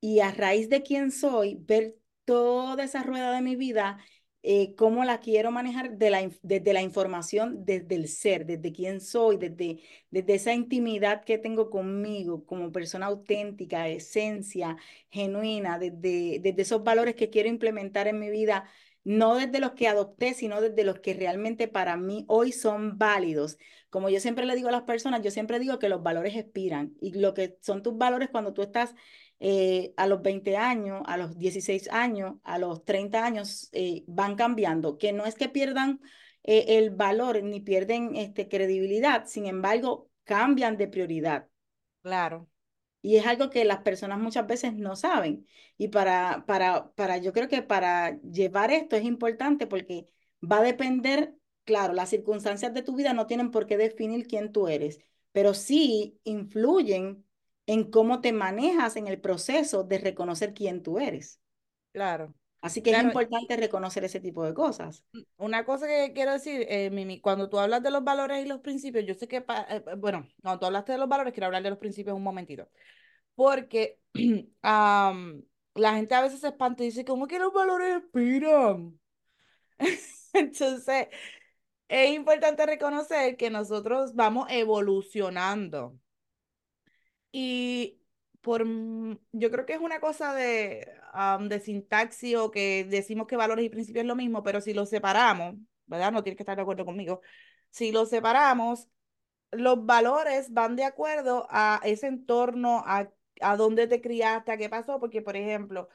y 0.00 0.20
a 0.20 0.32
raíz 0.32 0.68
de 0.68 0.82
quién 0.82 1.10
soy, 1.12 1.56
ver 1.60 1.98
toda 2.24 2.84
esa 2.84 3.02
rueda 3.02 3.32
de 3.34 3.42
mi 3.42 3.56
vida 3.56 3.98
eh, 4.44 4.74
cómo 4.74 5.04
la 5.04 5.20
quiero 5.20 5.52
manejar 5.52 5.96
de 5.98 6.10
la, 6.10 6.28
desde 6.42 6.72
la 6.72 6.82
información, 6.82 7.64
desde 7.64 7.94
el 7.94 8.08
ser, 8.08 8.44
desde 8.44 8.72
quién 8.72 9.00
soy, 9.00 9.36
desde, 9.36 9.80
desde 10.10 10.34
esa 10.34 10.52
intimidad 10.52 11.24
que 11.24 11.38
tengo 11.38 11.70
conmigo 11.70 12.44
como 12.44 12.72
persona 12.72 13.06
auténtica, 13.06 13.88
esencia, 13.88 14.76
genuina, 15.10 15.78
desde, 15.78 16.40
desde 16.40 16.62
esos 16.62 16.82
valores 16.82 17.14
que 17.14 17.30
quiero 17.30 17.48
implementar 17.48 18.08
en 18.08 18.18
mi 18.18 18.30
vida, 18.30 18.68
no 19.04 19.36
desde 19.36 19.60
los 19.60 19.72
que 19.72 19.88
adopté, 19.88 20.34
sino 20.34 20.60
desde 20.60 20.84
los 20.84 21.00
que 21.00 21.14
realmente 21.14 21.68
para 21.68 21.96
mí 21.96 22.24
hoy 22.28 22.52
son 22.52 22.98
válidos. 22.98 23.58
Como 23.90 24.08
yo 24.08 24.20
siempre 24.20 24.46
le 24.46 24.54
digo 24.54 24.68
a 24.68 24.72
las 24.72 24.82
personas, 24.82 25.22
yo 25.22 25.30
siempre 25.30 25.58
digo 25.58 25.78
que 25.78 25.88
los 25.88 26.02
valores 26.02 26.36
expiran 26.36 26.94
y 27.00 27.12
lo 27.18 27.34
que 27.34 27.58
son 27.60 27.82
tus 27.82 27.96
valores 27.98 28.28
cuando 28.30 28.52
tú 28.52 28.62
estás 28.62 28.94
eh, 29.40 29.92
a 29.96 30.06
los 30.06 30.22
20 30.22 30.56
años, 30.56 31.02
a 31.06 31.16
los 31.16 31.36
16 31.36 31.88
años, 31.90 32.36
a 32.44 32.58
los 32.58 32.84
30 32.84 33.24
años, 33.24 33.68
eh, 33.72 34.04
van 34.06 34.36
cambiando, 34.36 34.98
que 34.98 35.12
no 35.12 35.26
es 35.26 35.34
que 35.34 35.48
pierdan 35.48 36.00
eh, 36.44 36.78
el 36.78 36.90
valor 36.90 37.42
ni 37.42 37.60
pierden 37.60 38.14
este, 38.14 38.48
credibilidad, 38.48 39.26
sin 39.26 39.46
embargo, 39.46 40.10
cambian 40.24 40.76
de 40.76 40.88
prioridad. 40.88 41.48
Claro. 42.02 42.51
Y 43.02 43.16
es 43.16 43.26
algo 43.26 43.50
que 43.50 43.64
las 43.64 43.80
personas 43.82 44.18
muchas 44.18 44.46
veces 44.46 44.74
no 44.74 44.96
saben. 44.96 45.46
Y 45.76 45.88
para, 45.88 46.44
para, 46.46 46.92
para, 46.94 47.18
yo 47.18 47.32
creo 47.32 47.48
que 47.48 47.62
para 47.62 48.20
llevar 48.22 48.70
esto 48.70 48.96
es 48.96 49.04
importante 49.04 49.66
porque 49.66 50.06
va 50.42 50.58
a 50.58 50.62
depender, 50.62 51.34
claro, 51.64 51.92
las 51.94 52.10
circunstancias 52.10 52.72
de 52.74 52.82
tu 52.82 52.94
vida 52.96 53.12
no 53.12 53.26
tienen 53.26 53.50
por 53.50 53.66
qué 53.66 53.76
definir 53.76 54.26
quién 54.26 54.52
tú 54.52 54.68
eres, 54.68 55.00
pero 55.32 55.54
sí 55.54 56.18
influyen 56.24 57.24
en 57.66 57.90
cómo 57.90 58.20
te 58.20 58.32
manejas 58.32 58.96
en 58.96 59.06
el 59.08 59.20
proceso 59.20 59.84
de 59.84 59.98
reconocer 59.98 60.54
quién 60.54 60.82
tú 60.82 60.98
eres. 60.98 61.40
Claro. 61.92 62.34
Así 62.62 62.80
que 62.80 62.92
es 62.92 63.02
importante 63.02 63.56
reconocer 63.56 64.04
ese 64.04 64.20
tipo 64.20 64.44
de 64.44 64.54
cosas. 64.54 65.04
Mm, 65.12 65.20
una 65.38 65.64
cosa 65.64 65.86
que 65.88 66.12
quiero 66.14 66.32
decir, 66.32 66.64
eh, 66.68 66.90
Mimi, 66.90 67.20
cuando 67.20 67.50
tú 67.50 67.58
hablas 67.58 67.82
de 67.82 67.90
los 67.90 68.04
valores 68.04 68.44
y 68.44 68.48
los 68.48 68.60
principios, 68.60 69.04
yo 69.04 69.14
sé 69.14 69.26
que, 69.26 69.44
eh, 69.68 69.84
bueno, 69.98 70.28
cuando 70.40 70.60
tú 70.60 70.66
hablaste 70.66 70.92
de 70.92 70.98
los 70.98 71.08
valores, 71.08 71.32
quiero 71.32 71.46
hablar 71.46 71.64
de 71.64 71.70
los 71.70 71.78
principios 71.78 72.16
un 72.16 72.22
momentito. 72.22 72.68
Porque 73.34 73.98
la 74.62 75.94
gente 75.94 76.14
a 76.14 76.22
veces 76.22 76.40
se 76.40 76.48
espanta 76.48 76.84
y 76.84 76.86
dice, 76.86 77.04
¿cómo 77.04 77.26
que 77.26 77.40
los 77.40 77.52
valores 77.52 77.96
expiran? 77.96 78.98
Entonces, 80.32 81.08
es 81.88 82.14
importante 82.14 82.64
reconocer 82.64 83.36
que 83.36 83.50
nosotros 83.50 84.14
vamos 84.14 84.46
evolucionando. 84.50 85.98
Y 87.32 88.01
por, 88.42 88.66
yo 89.32 89.50
creo 89.50 89.66
que 89.66 89.74
es 89.74 89.80
una 89.80 90.00
cosa 90.00 90.34
de, 90.34 90.86
de 91.40 91.60
sintaxis 91.60 92.36
o 92.36 92.50
que 92.50 92.84
decimos 92.84 93.26
que 93.26 93.36
valores 93.36 93.64
y 93.64 93.68
principios 93.70 94.02
es 94.04 94.08
lo 94.08 94.16
mismo, 94.16 94.42
pero 94.42 94.60
si 94.60 94.74
los 94.74 94.88
separamos, 94.90 95.56
¿verdad? 95.86 96.12
No 96.12 96.22
tienes 96.22 96.36
que 96.36 96.42
estar 96.42 96.56
de 96.56 96.62
acuerdo 96.62 96.84
conmigo. 96.84 97.20
Si 97.70 97.92
los 97.92 98.10
separamos, 98.10 98.88
los 99.50 99.84
valores 99.86 100.52
van 100.52 100.76
de 100.76 100.84
acuerdo 100.84 101.46
a 101.50 101.80
ese 101.84 102.06
entorno, 102.08 102.82
a, 102.86 103.10
a 103.40 103.56
dónde 103.56 103.86
te 103.86 104.00
criaste, 104.00 104.52
a 104.52 104.56
qué 104.58 104.68
pasó, 104.68 104.98
porque, 105.00 105.22
por 105.22 105.36
ejemplo, 105.36 105.88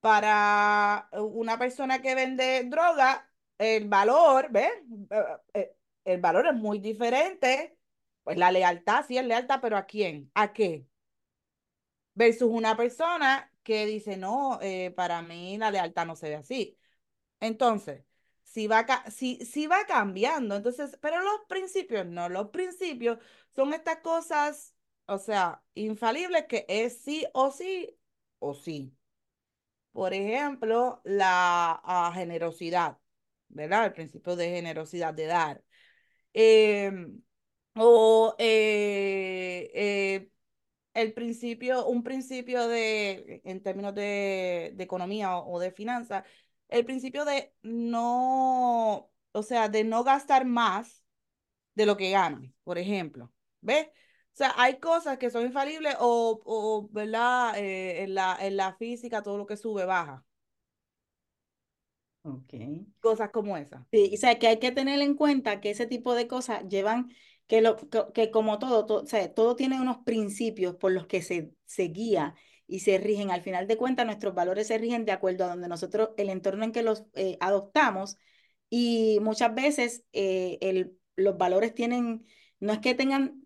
para 0.00 1.08
una 1.12 1.58
persona 1.58 2.02
que 2.02 2.14
vende 2.14 2.64
droga, 2.64 3.28
el 3.58 3.88
valor, 3.88 4.48
¿ves? 4.50 4.70
Eh, 5.10 5.24
eh, 5.54 5.76
el 6.04 6.20
valor 6.20 6.46
es 6.48 6.54
muy 6.54 6.78
diferente 6.80 7.76
pues 8.22 8.36
la 8.38 8.52
lealtad, 8.52 9.04
sí 9.06 9.18
es 9.18 9.24
lealtad, 9.24 9.60
pero 9.62 9.76
¿a 9.76 9.86
quién? 9.86 10.30
¿A 10.34 10.52
qué? 10.52 10.86
Versus 12.20 12.50
una 12.50 12.76
persona 12.76 13.50
que 13.62 13.86
dice, 13.86 14.18
no, 14.18 14.58
eh, 14.60 14.90
para 14.94 15.22
mí 15.22 15.56
la 15.56 15.70
lealtad 15.70 16.04
no 16.06 16.16
se 16.16 16.28
ve 16.28 16.36
así. 16.36 16.78
Entonces, 17.40 18.04
si 18.44 18.66
va, 18.68 18.86
si, 19.10 19.36
si 19.46 19.66
va 19.66 19.86
cambiando, 19.86 20.56
entonces, 20.56 20.98
pero 21.00 21.20
los 21.22 21.40
principios 21.48 22.06
no, 22.06 22.28
los 22.28 22.50
principios 22.50 23.18
son 23.56 23.72
estas 23.74 24.00
cosas, 24.00 24.74
o 25.06 25.18
sea, 25.18 25.62
infalibles 25.74 26.46
que 26.46 26.66
es 26.68 27.02
sí 27.02 27.26
o 27.32 27.50
sí 27.52 27.98
o 28.38 28.54
sí. 28.54 28.94
Por 29.92 30.14
ejemplo, 30.14 31.00
la 31.04 31.80
ah, 31.84 32.12
generosidad, 32.14 32.98
¿verdad? 33.48 33.86
El 33.86 33.92
principio 33.94 34.36
de 34.36 34.50
generosidad, 34.50 35.14
de 35.14 35.26
dar. 35.26 35.64
Eh, 36.34 36.92
o 37.76 38.34
eh, 38.38 39.70
eh, 39.74 40.30
el 40.94 41.12
principio, 41.12 41.86
un 41.86 42.02
principio 42.02 42.66
de, 42.68 43.40
en 43.44 43.62
términos 43.62 43.94
de, 43.94 44.74
economía 44.78 45.36
o, 45.38 45.58
de 45.60 45.70
finanzas, 45.72 46.24
el 46.68 46.84
principio 46.84 47.24
de 47.24 47.54
no, 47.62 49.10
o 49.32 49.42
sea, 49.42 49.68
de 49.68 49.84
no 49.84 50.04
gastar 50.04 50.44
más 50.44 51.04
de 51.74 51.86
lo 51.86 51.96
que 51.96 52.10
ganan, 52.10 52.54
por 52.64 52.78
ejemplo. 52.78 53.32
¿Ves? 53.60 53.88
O 53.88 54.36
sea, 54.36 54.54
hay 54.56 54.78
cosas 54.78 55.18
que 55.18 55.30
son 55.30 55.44
infalibles 55.44 55.96
o, 56.00 56.40
o 56.44 56.88
¿verdad? 56.90 57.58
Eh, 57.58 58.02
en 58.04 58.14
la, 58.14 58.36
en 58.40 58.56
la 58.56 58.74
física 58.76 59.22
todo 59.22 59.38
lo 59.38 59.46
que 59.46 59.56
sube 59.56 59.84
baja. 59.84 60.24
Ok. 62.22 62.52
Cosas 63.00 63.30
como 63.30 63.56
esas. 63.56 63.82
Sí, 63.90 64.12
o 64.14 64.16
sea, 64.18 64.38
que 64.38 64.46
hay 64.48 64.58
que 64.58 64.72
tener 64.72 65.00
en 65.00 65.14
cuenta 65.14 65.60
que 65.60 65.70
ese 65.70 65.86
tipo 65.86 66.14
de 66.14 66.28
cosas 66.28 66.68
llevan 66.68 67.10
que, 67.50 67.62
lo, 67.62 67.76
que, 68.12 68.30
como 68.30 68.60
todo, 68.60 68.86
todo, 68.86 69.02
o 69.02 69.06
sea, 69.06 69.34
todo 69.34 69.56
tiene 69.56 69.80
unos 69.80 69.98
principios 70.04 70.76
por 70.76 70.92
los 70.92 71.08
que 71.08 71.20
se, 71.20 71.52
se 71.64 71.82
guía 71.88 72.36
y 72.68 72.78
se 72.78 72.96
rigen. 72.98 73.32
Al 73.32 73.42
final 73.42 73.66
de 73.66 73.76
cuentas, 73.76 74.06
nuestros 74.06 74.36
valores 74.36 74.68
se 74.68 74.78
rigen 74.78 75.04
de 75.04 75.10
acuerdo 75.10 75.44
a 75.44 75.48
donde 75.48 75.66
nosotros, 75.66 76.10
el 76.16 76.30
entorno 76.30 76.62
en 76.62 76.70
que 76.70 76.84
los 76.84 77.06
eh, 77.14 77.38
adoptamos. 77.40 78.18
Y 78.68 79.18
muchas 79.20 79.52
veces 79.52 80.04
eh, 80.12 80.58
el, 80.60 80.96
los 81.16 81.38
valores 81.38 81.74
tienen, 81.74 82.24
no 82.60 82.72
es 82.72 82.78
que 82.78 82.94
tengan, 82.94 83.42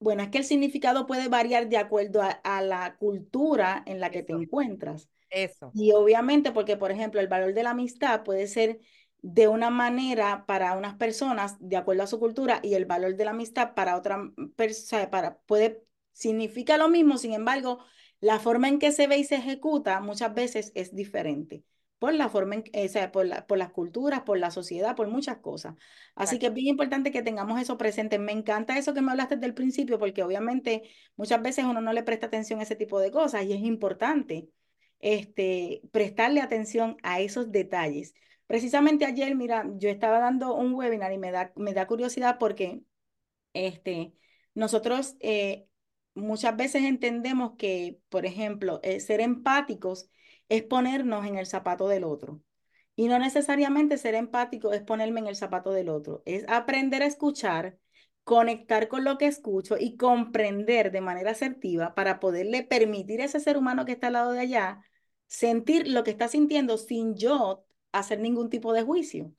bueno, 0.00 0.24
es 0.24 0.30
que 0.30 0.38
el 0.38 0.44
significado 0.44 1.06
puede 1.06 1.28
variar 1.28 1.68
de 1.68 1.76
acuerdo 1.76 2.20
a, 2.20 2.62
la 2.62 2.96
cultura 2.96 3.84
en 3.86 4.00
la 4.00 4.10
que 4.10 4.24
te 4.24 4.32
encuentras. 4.32 5.08
Eso. 5.30 5.70
Y 5.72 5.92
obviamente, 5.92 6.50
porque 6.50 6.76
por 6.76 6.90
ejemplo, 6.90 7.20
el 7.20 7.28
valor 7.28 7.54
de 7.54 7.62
la 7.62 7.70
amistad 7.70 8.24
puede 8.24 8.48
ser 8.48 8.80
de 9.22 9.48
una 9.48 9.70
manera 9.70 10.44
para 10.46 10.76
unas 10.76 10.94
personas 10.96 11.56
de 11.60 11.76
acuerdo 11.76 12.02
a 12.02 12.06
su 12.06 12.18
cultura 12.18 12.60
y 12.62 12.74
el 12.74 12.84
valor 12.84 13.16
de 13.16 13.24
la 13.24 13.30
amistad 13.30 13.74
para 13.74 13.96
otra 13.96 14.30
persona, 14.56 15.10
para, 15.10 15.38
puede, 15.46 15.84
significa 16.12 16.76
lo 16.76 16.88
mismo, 16.88 17.16
sin 17.18 17.32
embargo, 17.32 17.78
la 18.20 18.38
forma 18.38 18.68
en 18.68 18.78
que 18.78 18.92
se 18.92 19.06
ve 19.06 19.18
y 19.18 19.24
se 19.24 19.36
ejecuta 19.36 20.00
muchas 20.00 20.34
veces 20.34 20.72
es 20.74 20.94
diferente 20.94 21.64
por 22.02 22.14
la 22.14 22.28
forma 22.28 22.56
en, 22.56 22.64
o 22.74 22.88
sea, 22.88 23.12
por, 23.12 23.26
la, 23.26 23.46
por 23.46 23.58
las 23.58 23.70
culturas, 23.70 24.22
por 24.22 24.36
la 24.36 24.50
sociedad, 24.50 24.96
por 24.96 25.06
muchas 25.06 25.38
cosas. 25.38 25.76
Así 26.16 26.40
que 26.40 26.46
es 26.46 26.52
bien 26.52 26.66
importante 26.66 27.12
que 27.12 27.22
tengamos 27.22 27.60
eso 27.60 27.78
presente. 27.78 28.18
Me 28.18 28.32
encanta 28.32 28.76
eso 28.76 28.92
que 28.92 29.02
me 29.02 29.12
hablaste 29.12 29.36
desde 29.36 29.46
el 29.46 29.54
principio, 29.54 30.00
porque 30.00 30.24
obviamente 30.24 30.82
muchas 31.14 31.40
veces 31.40 31.64
uno 31.64 31.80
no 31.80 31.92
le 31.92 32.02
presta 32.02 32.26
atención 32.26 32.58
a 32.58 32.64
ese 32.64 32.74
tipo 32.74 32.98
de 32.98 33.12
cosas 33.12 33.44
y 33.44 33.52
es 33.52 33.60
importante 33.60 34.48
este, 34.98 35.82
prestarle 35.92 36.40
atención 36.40 36.96
a 37.04 37.20
esos 37.20 37.52
detalles. 37.52 38.14
Precisamente 38.52 39.06
ayer, 39.06 39.34
mira, 39.34 39.64
yo 39.78 39.88
estaba 39.88 40.18
dando 40.18 40.54
un 40.54 40.74
webinar 40.74 41.10
y 41.10 41.16
me 41.16 41.30
da, 41.30 41.54
me 41.56 41.72
da 41.72 41.86
curiosidad 41.86 42.36
porque 42.38 42.82
este, 43.54 44.12
nosotros 44.52 45.16
eh, 45.20 45.66
muchas 46.12 46.54
veces 46.54 46.82
entendemos 46.84 47.52
que, 47.56 47.98
por 48.10 48.26
ejemplo, 48.26 48.80
eh, 48.82 49.00
ser 49.00 49.22
empáticos 49.22 50.10
es 50.50 50.64
ponernos 50.64 51.24
en 51.24 51.38
el 51.38 51.46
zapato 51.46 51.88
del 51.88 52.04
otro. 52.04 52.42
Y 52.94 53.08
no 53.08 53.18
necesariamente 53.18 53.96
ser 53.96 54.14
empático 54.14 54.74
es 54.74 54.82
ponerme 54.82 55.20
en 55.20 55.28
el 55.28 55.36
zapato 55.36 55.72
del 55.72 55.88
otro, 55.88 56.22
es 56.26 56.44
aprender 56.46 57.02
a 57.02 57.06
escuchar, 57.06 57.78
conectar 58.22 58.88
con 58.88 59.02
lo 59.04 59.16
que 59.16 59.28
escucho 59.28 59.78
y 59.80 59.96
comprender 59.96 60.92
de 60.92 61.00
manera 61.00 61.30
asertiva 61.30 61.94
para 61.94 62.20
poderle 62.20 62.64
permitir 62.64 63.22
a 63.22 63.24
ese 63.24 63.40
ser 63.40 63.56
humano 63.56 63.86
que 63.86 63.92
está 63.92 64.08
al 64.08 64.12
lado 64.12 64.32
de 64.32 64.40
allá 64.40 64.82
sentir 65.26 65.88
lo 65.88 66.04
que 66.04 66.10
está 66.10 66.28
sintiendo 66.28 66.76
sin 66.76 67.16
yo 67.16 67.64
hacer 67.92 68.20
ningún 68.20 68.50
tipo 68.50 68.72
de 68.72 68.82
juicio. 68.82 69.32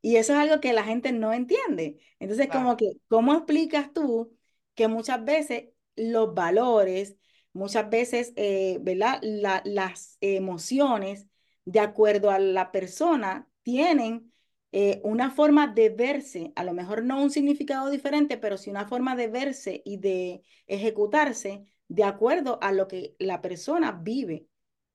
Y 0.00 0.16
eso 0.16 0.32
es 0.32 0.38
algo 0.38 0.60
que 0.60 0.72
la 0.72 0.84
gente 0.84 1.12
no 1.12 1.32
entiende. 1.32 1.98
Entonces, 2.20 2.48
como 2.50 2.76
que, 2.76 2.92
¿cómo 3.08 3.34
explicas 3.34 3.92
tú 3.92 4.36
que 4.74 4.88
muchas 4.88 5.24
veces 5.24 5.70
los 5.96 6.34
valores, 6.34 7.16
muchas 7.52 7.90
veces, 7.90 8.32
eh, 8.36 8.78
¿verdad? 8.82 9.18
La- 9.22 9.62
las 9.64 10.16
emociones, 10.20 11.26
de 11.64 11.80
acuerdo 11.80 12.30
a 12.30 12.38
la 12.38 12.70
persona, 12.72 13.48
tienen 13.62 14.32
eh, 14.72 15.00
una 15.04 15.30
forma 15.30 15.66
de 15.68 15.88
verse, 15.90 16.52
a 16.56 16.62
lo 16.64 16.74
mejor 16.74 17.02
no 17.02 17.22
un 17.22 17.30
significado 17.30 17.90
diferente, 17.90 18.36
pero 18.36 18.56
sí 18.58 18.70
una 18.70 18.86
forma 18.86 19.16
de 19.16 19.28
verse 19.28 19.82
y 19.84 19.96
de 19.98 20.42
ejecutarse 20.66 21.64
de 21.88 22.04
acuerdo 22.04 22.58
a 22.62 22.72
lo 22.72 22.86
que 22.88 23.14
la 23.18 23.40
persona 23.40 23.92
vive 23.92 24.46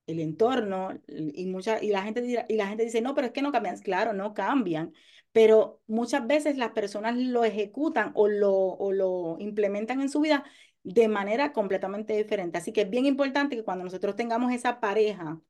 el 0.07 0.19
entorno 0.19 0.99
y 1.07 1.45
mucha, 1.47 1.81
y 1.81 1.89
la 1.89 2.03
gente 2.03 2.45
y 2.49 2.55
la 2.55 2.67
gente 2.67 2.83
dice, 2.85 3.01
no, 3.01 3.15
pero 3.15 3.27
es 3.27 3.33
que 3.33 3.41
no 3.41 3.51
cambian. 3.51 3.77
Claro, 3.79 4.13
no 4.13 4.33
cambian, 4.33 4.93
pero 5.31 5.81
muchas 5.87 6.25
veces 6.27 6.57
las 6.57 6.71
personas 6.71 7.17
lo 7.17 7.43
ejecutan 7.45 8.11
o 8.15 8.27
lo, 8.27 8.53
o 8.53 8.91
lo 8.91 9.37
implementan 9.39 10.01
en 10.01 10.09
su 10.09 10.21
vida 10.21 10.43
de 10.83 11.07
manera 11.07 11.53
completamente 11.53 12.15
diferente. 12.17 12.57
Así 12.57 12.73
que 12.73 12.81
es 12.81 12.89
bien 12.89 13.05
importante 13.05 13.55
que 13.55 13.63
cuando 13.63 13.85
nosotros 13.85 14.15
tengamos 14.15 14.51
esa 14.53 14.79
pareja 14.79 15.41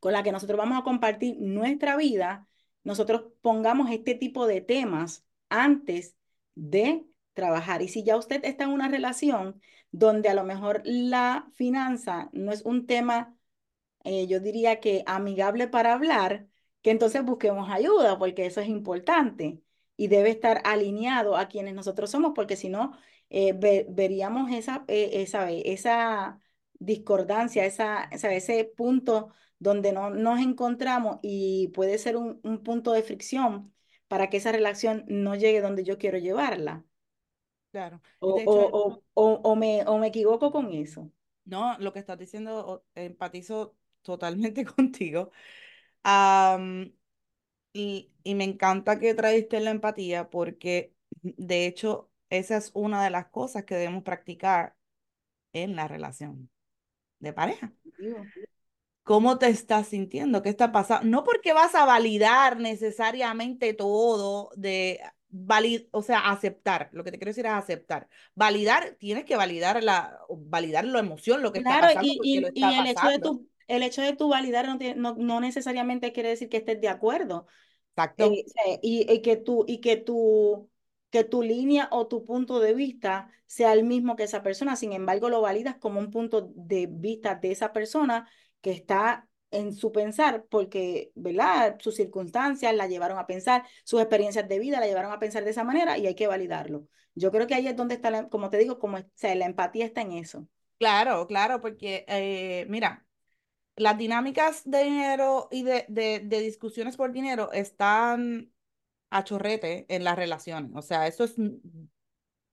con 0.00 0.12
la 0.12 0.22
que 0.22 0.32
nosotros 0.32 0.58
vamos 0.58 0.78
a 0.78 0.84
compartir 0.84 1.36
nuestra 1.38 1.96
vida, 1.96 2.48
nosotros 2.84 3.24
pongamos 3.42 3.90
este 3.90 4.14
tipo 4.14 4.46
de 4.46 4.60
temas 4.60 5.24
antes 5.50 6.16
de 6.54 7.04
trabajar. 7.34 7.82
Y 7.82 7.88
si 7.88 8.02
ya 8.04 8.16
usted 8.16 8.44
está 8.44 8.64
en 8.64 8.70
una 8.70 8.88
relación 8.88 9.60
donde 9.92 10.28
a 10.28 10.34
lo 10.34 10.44
mejor 10.44 10.82
la 10.84 11.50
finanza 11.54 12.30
no 12.32 12.52
es 12.52 12.62
un 12.62 12.86
tema 12.86 13.36
eh, 14.04 14.26
yo 14.26 14.40
diría 14.40 14.80
que 14.80 15.02
amigable 15.06 15.68
para 15.68 15.92
hablar, 15.94 16.48
que 16.82 16.90
entonces 16.90 17.24
busquemos 17.24 17.70
ayuda, 17.70 18.18
porque 18.18 18.46
eso 18.46 18.60
es 18.60 18.68
importante 18.68 19.60
y 19.96 20.08
debe 20.08 20.30
estar 20.30 20.62
alineado 20.64 21.36
a 21.36 21.48
quienes 21.48 21.74
nosotros 21.74 22.10
somos, 22.10 22.32
porque 22.34 22.56
si 22.56 22.68
no, 22.70 22.92
eh, 23.30 23.52
ve- 23.54 23.86
veríamos 23.90 24.50
esa, 24.52 24.84
eh, 24.88 25.10
esa, 25.22 25.50
esa 25.50 26.40
discordancia, 26.78 27.64
esa, 27.66 28.04
esa- 28.04 28.32
ese 28.34 28.64
punto 28.64 29.32
donde 29.58 29.92
no 29.92 30.10
nos 30.10 30.40
encontramos 30.40 31.18
y 31.22 31.68
puede 31.68 31.98
ser 31.98 32.16
un, 32.16 32.40
un 32.42 32.62
punto 32.62 32.92
de 32.92 33.02
fricción 33.02 33.72
para 34.08 34.30
que 34.30 34.38
esa 34.38 34.52
relación 34.52 35.04
no 35.08 35.34
llegue 35.36 35.60
donde 35.60 35.84
yo 35.84 35.98
quiero 35.98 36.18
llevarla. 36.18 36.84
Claro. 37.72 38.00
O, 38.20 38.30
o, 38.54 38.54
hecho, 38.54 38.76
o, 38.80 39.02
o, 39.14 39.24
o 39.50 39.56
me, 39.56 39.72
o 39.86 39.98
me 39.98 40.08
equivoco 40.08 40.50
con 40.52 40.72
eso. 40.72 41.10
no, 41.44 41.76
lo 41.78 41.92
que 41.92 41.98
estás 42.00 42.18
diciendo, 42.18 42.84
empatizo 42.94 43.76
totalmente 44.02 44.64
contigo. 44.66 45.30
Am, 46.04 46.92
y, 47.72 48.12
y 48.24 48.34
me 48.34 48.44
encanta 48.44 48.98
que 49.00 49.14
traíste 49.14 49.60
la 49.60 49.70
empatía 49.70 50.30
porque, 50.30 50.94
de 51.22 51.66
hecho, 51.66 52.10
esa 52.30 52.56
es 52.58 52.70
una 52.74 53.04
de 53.04 53.10
las 53.10 53.28
cosas 53.28 53.64
que 53.64 53.76
debemos 53.76 54.02
practicar 54.04 54.76
en 55.52 55.76
la 55.76 55.88
relación 55.88 56.50
de 57.20 57.32
pareja. 57.34 57.74
Digo, 57.98 58.32
¿Cómo 59.02 59.38
te 59.38 59.48
estás 59.48 59.88
sintiendo? 59.88 60.42
¿Qué 60.42 60.50
está 60.50 60.70
pasando? 60.72 61.06
No 61.08 61.24
porque 61.24 61.52
vas 61.52 61.74
a 61.74 61.84
validar 61.84 62.58
necesariamente 62.60 63.74
todo 63.74 64.50
de 64.56 65.00
valid, 65.28 65.86
o 65.90 66.02
sea, 66.02 66.30
aceptar. 66.30 66.90
Lo 66.92 67.02
que 67.02 67.10
te 67.10 67.18
quiero 67.18 67.30
decir 67.30 67.46
es 67.46 67.52
aceptar. 67.52 68.08
Validar, 68.34 68.96
tienes 69.00 69.24
que 69.24 69.36
validar 69.36 69.82
la, 69.82 70.20
validar 70.28 70.84
la 70.84 71.00
emoción, 71.00 71.42
lo 71.42 71.50
que 71.52 71.58
está 71.58 71.76
Claro, 71.76 71.88
pasando, 71.92 72.14
porque 72.16 72.40
lo 72.40 72.48
y, 72.54 72.70
está 72.70 72.72
el 72.78 72.86
hecho 72.86 73.08
de 73.08 73.18
pasando. 73.18 73.18
tu, 73.18 73.48
el 73.70 73.82
hecho 73.82 74.02
de 74.02 74.14
tu 74.16 74.28
validar 74.28 74.66
no, 74.68 74.78
no, 74.96 75.14
no 75.16 75.40
necesariamente 75.40 76.12
quiere 76.12 76.30
decir 76.30 76.48
que 76.48 76.58
estés 76.58 76.80
de 76.80 76.88
acuerdo. 76.88 77.46
Exacto. 77.94 78.26
Eh, 78.28 78.44
sea, 78.46 78.78
y, 78.82 79.10
y 79.10 79.22
que 79.22 79.36
tu, 79.36 79.64
y 79.66 79.80
que 79.80 79.96
tu, 79.96 80.70
que 81.10 81.24
tu 81.24 81.42
línea 81.42 81.88
o 81.90 82.06
tu 82.06 82.24
punto 82.24 82.60
de 82.60 82.74
vista 82.74 83.30
sea 83.46 83.72
el 83.72 83.84
mismo 83.84 84.16
que 84.16 84.24
esa 84.24 84.42
persona. 84.42 84.76
Sin 84.76 84.92
embargo, 84.92 85.28
lo 85.30 85.40
validas 85.40 85.76
como 85.78 86.00
un 86.00 86.10
punto 86.10 86.50
de 86.54 86.86
vista 86.90 87.34
de 87.36 87.50
esa 87.52 87.72
persona 87.72 88.28
que 88.60 88.70
está 88.72 89.28
en 89.50 89.72
su 89.74 89.90
pensar, 89.92 90.44
porque, 90.48 91.10
¿verdad? 91.16 91.76
Sus 91.80 91.96
circunstancias 91.96 92.74
la 92.74 92.86
llevaron 92.86 93.18
a 93.18 93.26
pensar, 93.26 93.64
sus 93.84 94.00
experiencias 94.00 94.48
de 94.48 94.58
vida 94.60 94.78
la 94.80 94.86
llevaron 94.86 95.10
a 95.12 95.18
pensar 95.18 95.44
de 95.44 95.50
esa 95.50 95.64
manera 95.64 95.98
y 95.98 96.06
hay 96.06 96.14
que 96.14 96.26
validarlo. 96.28 96.86
Yo 97.14 97.32
creo 97.32 97.46
que 97.46 97.54
ahí 97.54 97.66
es 97.66 97.76
donde 97.76 97.94
está, 97.96 98.10
la- 98.10 98.28
como 98.28 98.50
te 98.50 98.58
digo, 98.58 98.78
como, 98.78 98.98
o 98.98 99.04
sea, 99.14 99.34
la 99.34 99.46
empatía 99.46 99.86
está 99.86 100.02
en 100.02 100.12
eso. 100.12 100.46
Claro, 100.78 101.26
claro, 101.26 101.60
porque 101.60 102.04
eh, 102.08 102.64
mira, 102.70 103.06
las 103.80 103.98
dinámicas 103.98 104.62
de 104.64 104.84
dinero 104.84 105.48
y 105.50 105.62
de, 105.64 105.86
de, 105.88 106.20
de 106.20 106.40
discusiones 106.40 106.96
por 106.96 107.12
dinero 107.12 107.52
están 107.52 108.52
a 109.10 109.24
chorrete 109.24 109.86
en 109.94 110.04
las 110.04 110.16
relaciones. 110.16 110.72
O 110.76 110.82
sea, 110.82 111.06
eso 111.08 111.24
es 111.24 111.36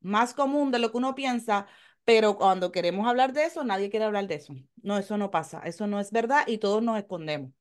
más 0.02 0.34
común 0.34 0.72
de 0.72 0.80
lo 0.80 0.92
que 0.92 0.98
uno 0.98 1.16
piensa, 1.16 1.68
pero 2.06 2.38
cuando 2.38 2.72
queremos 2.72 3.08
hablar 3.08 3.34
de 3.34 3.46
eso, 3.46 3.64
nadie 3.64 3.90
quiere 3.90 4.06
hablar 4.06 4.28
de 4.28 4.36
eso. 4.36 4.54
No, 4.82 4.98
eso 4.98 5.18
no 5.18 5.32
pasa, 5.32 5.62
eso 5.66 5.88
no 5.88 6.00
es 6.00 6.12
verdad 6.12 6.44
y 6.48 6.58
todos 6.60 6.82
nos 6.84 6.98
escondemos. 6.98 7.52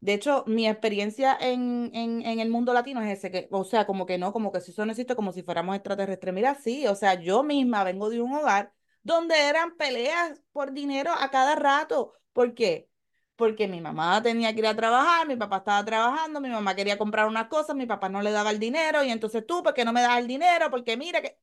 De 0.00 0.14
hecho, 0.14 0.44
mi 0.46 0.66
experiencia 0.66 1.36
en, 1.38 1.90
en, 1.94 2.22
en 2.22 2.40
el 2.40 2.48
mundo 2.50 2.72
latino 2.72 3.02
es 3.02 3.18
ese, 3.18 3.30
que, 3.30 3.48
o 3.50 3.64
sea, 3.64 3.86
como 3.86 4.06
que 4.06 4.16
no, 4.18 4.32
como 4.32 4.50
que 4.50 4.60
si 4.62 4.70
eso 4.70 4.84
no 4.86 4.92
existe, 4.92 5.14
como 5.14 5.32
si 5.32 5.42
fuéramos 5.42 5.76
extraterrestres. 5.76 6.32
Mira, 6.34 6.54
sí, 6.54 6.86
o 6.86 6.94
sea, 6.94 7.14
yo 7.20 7.42
misma 7.42 7.84
vengo 7.84 8.08
de 8.08 8.20
un 8.22 8.32
hogar 8.34 8.72
donde 9.02 9.36
eran 9.48 9.76
peleas 9.76 10.42
por 10.52 10.72
dinero 10.72 11.12
a 11.12 11.30
cada 11.30 11.54
rato. 11.56 12.14
¿Por 12.32 12.54
qué? 12.54 12.88
Porque 13.36 13.68
mi 13.68 13.80
mamá 13.80 14.22
tenía 14.22 14.52
que 14.52 14.60
ir 14.60 14.66
a 14.66 14.76
trabajar, 14.76 15.26
mi 15.26 15.36
papá 15.36 15.58
estaba 15.58 15.84
trabajando, 15.84 16.40
mi 16.40 16.50
mamá 16.50 16.74
quería 16.76 16.98
comprar 16.98 17.26
unas 17.26 17.48
cosas, 17.48 17.76
mi 17.76 17.86
papá 17.86 18.08
no 18.08 18.22
le 18.22 18.30
daba 18.32 18.50
el 18.50 18.58
dinero, 18.60 19.02
y 19.02 19.10
entonces 19.10 19.46
tú, 19.46 19.62
¿por 19.62 19.74
qué 19.74 19.84
no 19.84 19.92
me 19.92 20.02
das 20.02 20.18
el 20.18 20.26
dinero? 20.26 20.70
Porque 20.70 20.96
mira 20.96 21.22
que 21.22 21.38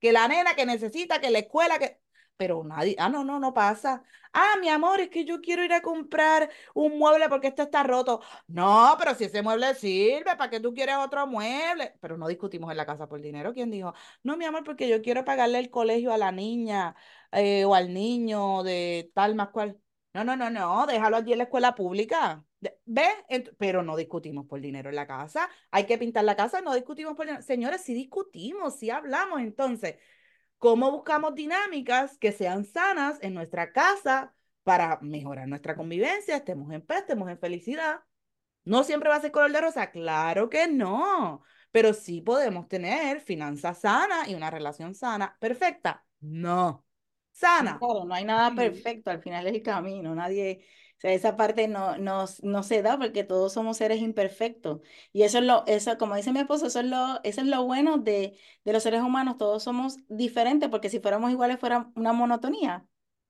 que 0.00 0.12
la 0.12 0.28
nena 0.28 0.54
que 0.54 0.66
necesita, 0.66 1.20
que 1.20 1.30
la 1.30 1.40
escuela, 1.40 1.78
que... 1.78 2.00
Pero 2.40 2.64
nadie, 2.64 2.96
ah, 2.98 3.10
no, 3.10 3.22
no, 3.22 3.38
no 3.38 3.52
pasa. 3.52 4.02
Ah, 4.32 4.54
mi 4.60 4.68
amor, 4.70 4.98
es 5.00 5.10
que 5.10 5.26
yo 5.26 5.42
quiero 5.42 5.62
ir 5.62 5.74
a 5.74 5.82
comprar 5.82 6.48
un 6.74 6.98
mueble 6.98 7.28
porque 7.28 7.48
este 7.48 7.62
está 7.62 7.82
roto. 7.82 8.22
No, 8.46 8.94
pero 8.98 9.14
si 9.14 9.24
ese 9.24 9.42
mueble 9.42 9.74
sirve, 9.74 10.36
¿para 10.36 10.48
qué 10.48 10.58
tú 10.58 10.72
quieres 10.72 10.96
otro 10.96 11.26
mueble? 11.26 11.96
Pero 12.00 12.16
no 12.16 12.28
discutimos 12.28 12.70
en 12.70 12.78
la 12.78 12.86
casa 12.86 13.06
por 13.08 13.20
dinero. 13.20 13.52
¿Quién 13.52 13.70
dijo? 13.70 13.92
No, 14.22 14.38
mi 14.38 14.46
amor, 14.46 14.64
porque 14.64 14.88
yo 14.88 15.02
quiero 15.02 15.22
pagarle 15.26 15.58
el 15.58 15.68
colegio 15.70 16.12
a 16.14 16.18
la 16.18 16.32
niña 16.32 16.94
eh, 17.32 17.64
o 17.66 17.74
al 17.74 17.92
niño 17.92 18.62
de 18.62 19.10
tal 19.14 19.34
más 19.34 19.50
cual. 19.50 19.78
No, 20.14 20.24
no, 20.24 20.34
no, 20.36 20.48
no, 20.50 20.86
déjalo 20.86 21.16
allí 21.18 21.32
en 21.32 21.38
la 21.38 21.44
escuela 21.44 21.74
pública. 21.74 22.42
De- 22.58 22.78
¿Ve? 22.86 23.02
Ent- 23.28 23.54
pero 23.58 23.82
no 23.82 23.96
discutimos 23.96 24.46
por 24.46 24.60
dinero 24.62 24.88
en 24.90 24.96
la 24.96 25.06
casa. 25.06 25.48
Hay 25.70 25.84
que 25.86 25.98
pintar 25.98 26.24
la 26.24 26.36
casa, 26.36 26.60
no 26.62 26.74
discutimos 26.74 27.14
por 27.16 27.26
dinero. 27.26 27.42
Señores, 27.42 27.82
sí 27.82 27.92
discutimos, 27.94 28.76
sí 28.78 28.88
hablamos. 28.90 29.40
Entonces, 29.40 29.96
¿cómo 30.60 30.92
buscamos 30.92 31.34
dinámicas 31.34 32.18
que 32.18 32.32
sean 32.32 32.64
sanas 32.64 33.18
en 33.22 33.34
nuestra 33.34 33.72
casa 33.72 34.32
para 34.62 35.00
mejorar 35.00 35.48
nuestra 35.48 35.74
convivencia? 35.74 36.36
Estemos 36.36 36.72
en 36.72 36.82
paz, 36.82 37.00
estemos 37.00 37.28
en 37.30 37.38
felicidad. 37.38 38.02
No 38.64 38.84
siempre 38.84 39.08
va 39.08 39.16
a 39.16 39.20
ser 39.20 39.32
color 39.32 39.50
de 39.50 39.60
rosa, 39.62 39.90
claro 39.90 40.50
que 40.50 40.68
no, 40.68 41.42
pero 41.72 41.94
sí 41.94 42.20
podemos 42.20 42.68
tener 42.68 43.20
finanzas 43.20 43.80
sanas 43.80 44.28
y 44.28 44.34
una 44.34 44.50
relación 44.50 44.94
sana. 44.94 45.36
¿Perfecta? 45.40 46.04
No. 46.20 46.84
¿Sana? 47.32 47.78
Claro, 47.78 48.04
no 48.04 48.14
hay 48.14 48.24
nada 48.24 48.54
perfecto, 48.54 49.10
al 49.10 49.22
final 49.22 49.46
es 49.46 49.54
el 49.54 49.62
camino, 49.62 50.14
nadie, 50.14 50.66
sea, 51.00 51.12
esa 51.12 51.36
parte 51.36 51.68
no, 51.68 51.96
no, 51.98 52.26
no 52.42 52.62
se 52.62 52.82
da 52.82 52.98
porque 52.98 53.24
todos 53.24 53.52
somos 53.52 53.78
seres 53.78 54.00
imperfectos. 54.00 54.80
Y 55.12 55.22
eso 55.22 55.38
es 55.38 55.44
lo, 55.44 55.64
eso, 55.66 55.96
como 55.98 56.16
dice 56.16 56.32
mi 56.32 56.40
esposo, 56.40 56.66
eso 56.66 56.80
es 56.80 56.86
lo, 56.86 57.20
eso 57.24 57.40
es 57.40 57.46
lo 57.46 57.64
bueno 57.64 57.98
de, 57.98 58.38
de 58.64 58.72
los 58.72 58.82
seres 58.82 59.02
humanos, 59.02 59.36
todos 59.38 59.62
somos 59.62 59.96
diferentes, 60.08 60.68
porque 60.68 60.90
si 60.90 61.00
fuéramos 61.00 61.30
iguales 61.30 61.58
fuera 61.60 61.90
una 61.96 62.12
monotonía. 62.12 62.86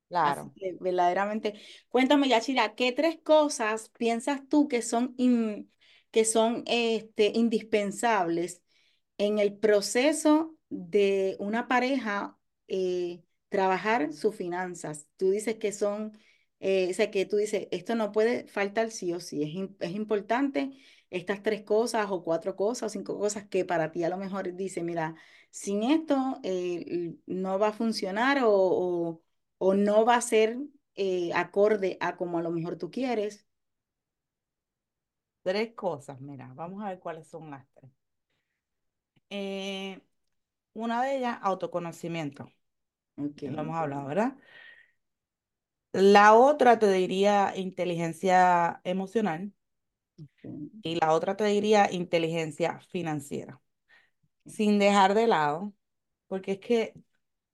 Claro. 0.08 0.52
que 0.56 0.76
verdaderamente, 0.80 1.54
cuéntame, 1.88 2.28
Yachira, 2.28 2.74
¿qué 2.74 2.92
tres 2.92 3.18
cosas 3.22 3.90
piensas 3.98 4.42
tú 4.48 4.68
que 4.68 4.82
son, 4.82 5.14
in- 5.18 5.72
que 6.10 6.24
son 6.24 6.62
este, 6.66 7.32
indispensables 7.34 8.62
en 9.18 9.38
el 9.38 9.56
proceso 9.58 10.56
de 10.70 11.36
una 11.38 11.68
pareja 11.68 12.38
eh, 12.68 13.22
trabajar 13.48 14.12
sus 14.12 14.34
finanzas? 14.36 15.06
Tú 15.16 15.30
dices 15.30 15.56
que 15.56 15.72
son, 15.72 16.18
eh, 16.60 16.88
o 16.90 16.94
sea, 16.94 17.10
que 17.10 17.26
tú 17.26 17.36
dices, 17.36 17.68
esto 17.70 17.94
no 17.94 18.12
puede 18.12 18.46
faltar 18.48 18.90
sí 18.90 19.12
o 19.12 19.20
sí, 19.20 19.42
es, 19.42 19.88
es 19.90 19.94
importante 19.96 20.72
estas 21.10 21.42
tres 21.42 21.62
cosas 21.62 22.06
o 22.10 22.22
cuatro 22.22 22.56
cosas 22.56 22.84
o 22.84 22.88
cinco 22.90 23.18
cosas 23.18 23.46
que 23.48 23.64
para 23.64 23.90
ti 23.92 24.04
a 24.04 24.08
lo 24.08 24.16
mejor 24.18 24.54
dice, 24.54 24.82
mira, 24.82 25.16
sin 25.50 25.82
esto 25.82 26.38
eh, 26.42 27.14
no 27.26 27.58
va 27.58 27.68
a 27.68 27.72
funcionar 27.72 28.42
o... 28.44 28.50
o 28.52 29.22
o 29.62 29.74
no 29.74 30.06
va 30.06 30.14
a 30.16 30.20
ser 30.22 30.56
eh, 30.94 31.32
acorde 31.34 31.98
a 32.00 32.16
como 32.16 32.38
a 32.38 32.42
lo 32.42 32.50
mejor 32.50 32.76
tú 32.76 32.90
quieres. 32.90 33.46
Tres 35.42 35.74
cosas, 35.74 36.18
mira, 36.20 36.50
vamos 36.54 36.82
a 36.82 36.88
ver 36.88 36.98
cuáles 36.98 37.28
son 37.28 37.50
las 37.50 37.66
tres. 37.74 37.90
Eh, 39.30 40.00
una 40.74 41.02
de 41.04 41.18
ellas, 41.18 41.38
autoconocimiento. 41.42 42.52
Lo 43.44 43.60
hemos 43.62 43.76
hablado, 43.76 44.06
¿verdad? 44.08 44.36
La 45.92 46.34
otra 46.34 46.78
te 46.80 46.90
diría 46.92 47.52
inteligencia 47.56 48.80
emocional. 48.84 49.52
Y 50.82 50.96
la 50.96 51.12
otra 51.12 51.36
te 51.36 51.44
diría 51.44 51.92
inteligencia 51.92 52.80
financiera, 52.90 53.60
sin 54.46 54.78
dejar 54.80 55.14
de 55.14 55.26
lado, 55.28 55.74
porque 56.28 56.54
es 56.54 56.60
que 56.60 56.98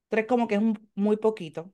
tres 0.09 0.27
como 0.29 0.49
que 0.49 0.57
es 0.57 0.63
un- 0.63 0.91
muy 0.97 1.17
poquito, 1.19 1.73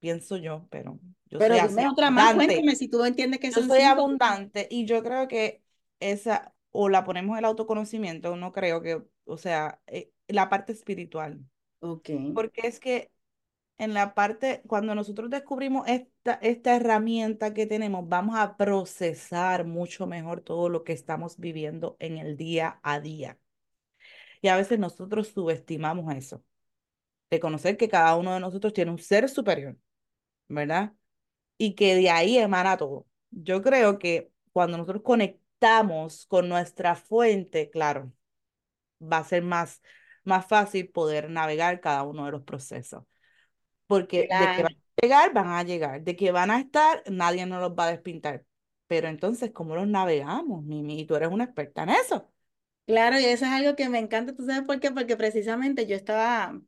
pienso 0.00 0.36
yo, 0.36 0.66
pero 0.70 0.98
yo 1.26 1.40
soy 1.40 1.56
Pero 1.56 1.58
así 1.58 1.84
dime 1.84 1.88
otra 1.90 2.10
más, 2.10 2.34
abundante. 2.34 2.34
cuéntame 2.34 2.76
si 2.76 2.88
tú 2.88 3.04
entiendes 3.04 3.40
que 3.40 3.52
Yo 3.54 3.62
soy 3.62 3.82
cinco. 3.82 3.82
abundante 3.82 4.68
y 4.70 4.86
yo 4.86 5.02
creo 5.02 5.28
que 5.28 5.62
esa, 6.00 6.54
o 6.70 6.88
la 6.88 7.04
ponemos 7.04 7.38
el 7.38 7.44
autoconocimiento, 7.44 8.36
no 8.36 8.52
creo 8.52 8.82
que, 8.82 9.02
o 9.24 9.38
sea, 9.38 9.80
eh, 9.86 10.12
la 10.28 10.48
parte 10.48 10.72
espiritual. 10.72 11.44
Ok, 11.80 12.08
Porque 12.32 12.66
es 12.68 12.80
que 12.80 13.12
en 13.78 13.94
la 13.94 14.14
parte, 14.14 14.62
cuando 14.66 14.94
nosotros 14.94 15.30
descubrimos 15.30 15.86
esta, 15.88 16.34
esta 16.42 16.76
herramienta 16.76 17.52
que 17.54 17.66
tenemos, 17.66 18.08
vamos 18.08 18.36
a 18.38 18.56
procesar 18.56 19.64
mucho 19.66 20.06
mejor 20.06 20.40
todo 20.40 20.68
lo 20.68 20.84
que 20.84 20.92
estamos 20.92 21.38
viviendo 21.38 21.96
en 22.00 22.18
el 22.18 22.36
día 22.36 22.80
a 22.82 23.00
día. 23.00 23.38
Y 24.40 24.48
a 24.48 24.56
veces 24.56 24.78
nosotros 24.78 25.28
subestimamos 25.28 26.14
eso, 26.14 26.44
de 27.30 27.40
conocer 27.40 27.76
que 27.76 27.88
cada 27.88 28.16
uno 28.16 28.34
de 28.34 28.40
nosotros 28.40 28.72
tiene 28.74 28.90
un 28.92 28.98
ser 28.98 29.28
superior, 29.28 29.78
¿verdad? 30.48 30.94
Y 31.58 31.74
que 31.74 31.96
de 31.96 32.10
ahí 32.10 32.38
emana 32.38 32.76
todo. 32.76 33.06
Yo 33.30 33.62
creo 33.62 33.98
que 33.98 34.32
cuando 34.52 34.78
nosotros 34.78 35.02
conectamos 35.04 36.26
con 36.26 36.48
nuestra 36.48 36.96
fuente, 36.96 37.70
claro, 37.70 38.12
va 39.00 39.18
a 39.18 39.24
ser 39.24 39.42
más, 39.42 39.82
más 40.24 40.46
fácil 40.46 40.88
poder 40.90 41.30
navegar 41.30 41.80
cada 41.80 42.02
uno 42.04 42.26
de 42.26 42.32
los 42.32 42.42
procesos. 42.42 43.04
Porque 43.92 44.20
de 44.20 44.28
que 44.28 44.34
van 44.36 44.54
claro. 44.54 44.68
a 44.68 45.02
llegar, 45.02 45.34
van 45.34 45.48
a 45.48 45.62
llegar, 45.64 46.02
de 46.02 46.16
que 46.16 46.32
van 46.32 46.50
a 46.50 46.58
estar, 46.58 47.02
nadie 47.10 47.44
nos 47.44 47.60
los 47.60 47.72
va 47.72 47.84
a 47.88 47.90
despintar. 47.90 48.42
Pero 48.86 49.08
entonces, 49.08 49.50
¿cómo 49.52 49.74
los 49.76 49.86
navegamos, 49.86 50.64
Mimi? 50.64 50.98
Y 51.00 51.04
tú 51.04 51.14
eres 51.14 51.28
una 51.28 51.44
experta 51.44 51.82
en 51.82 51.90
eso. 51.90 52.32
Claro, 52.86 53.20
y 53.20 53.24
eso 53.24 53.44
es 53.44 53.50
algo 53.50 53.76
que 53.76 53.90
me 53.90 53.98
encanta, 53.98 54.34
¿tú 54.34 54.46
sabes 54.46 54.62
por 54.62 54.80
qué? 54.80 54.90
Porque 54.90 55.14
precisamente 55.18 55.86
yo 55.86 55.94
estaba, 55.94 56.58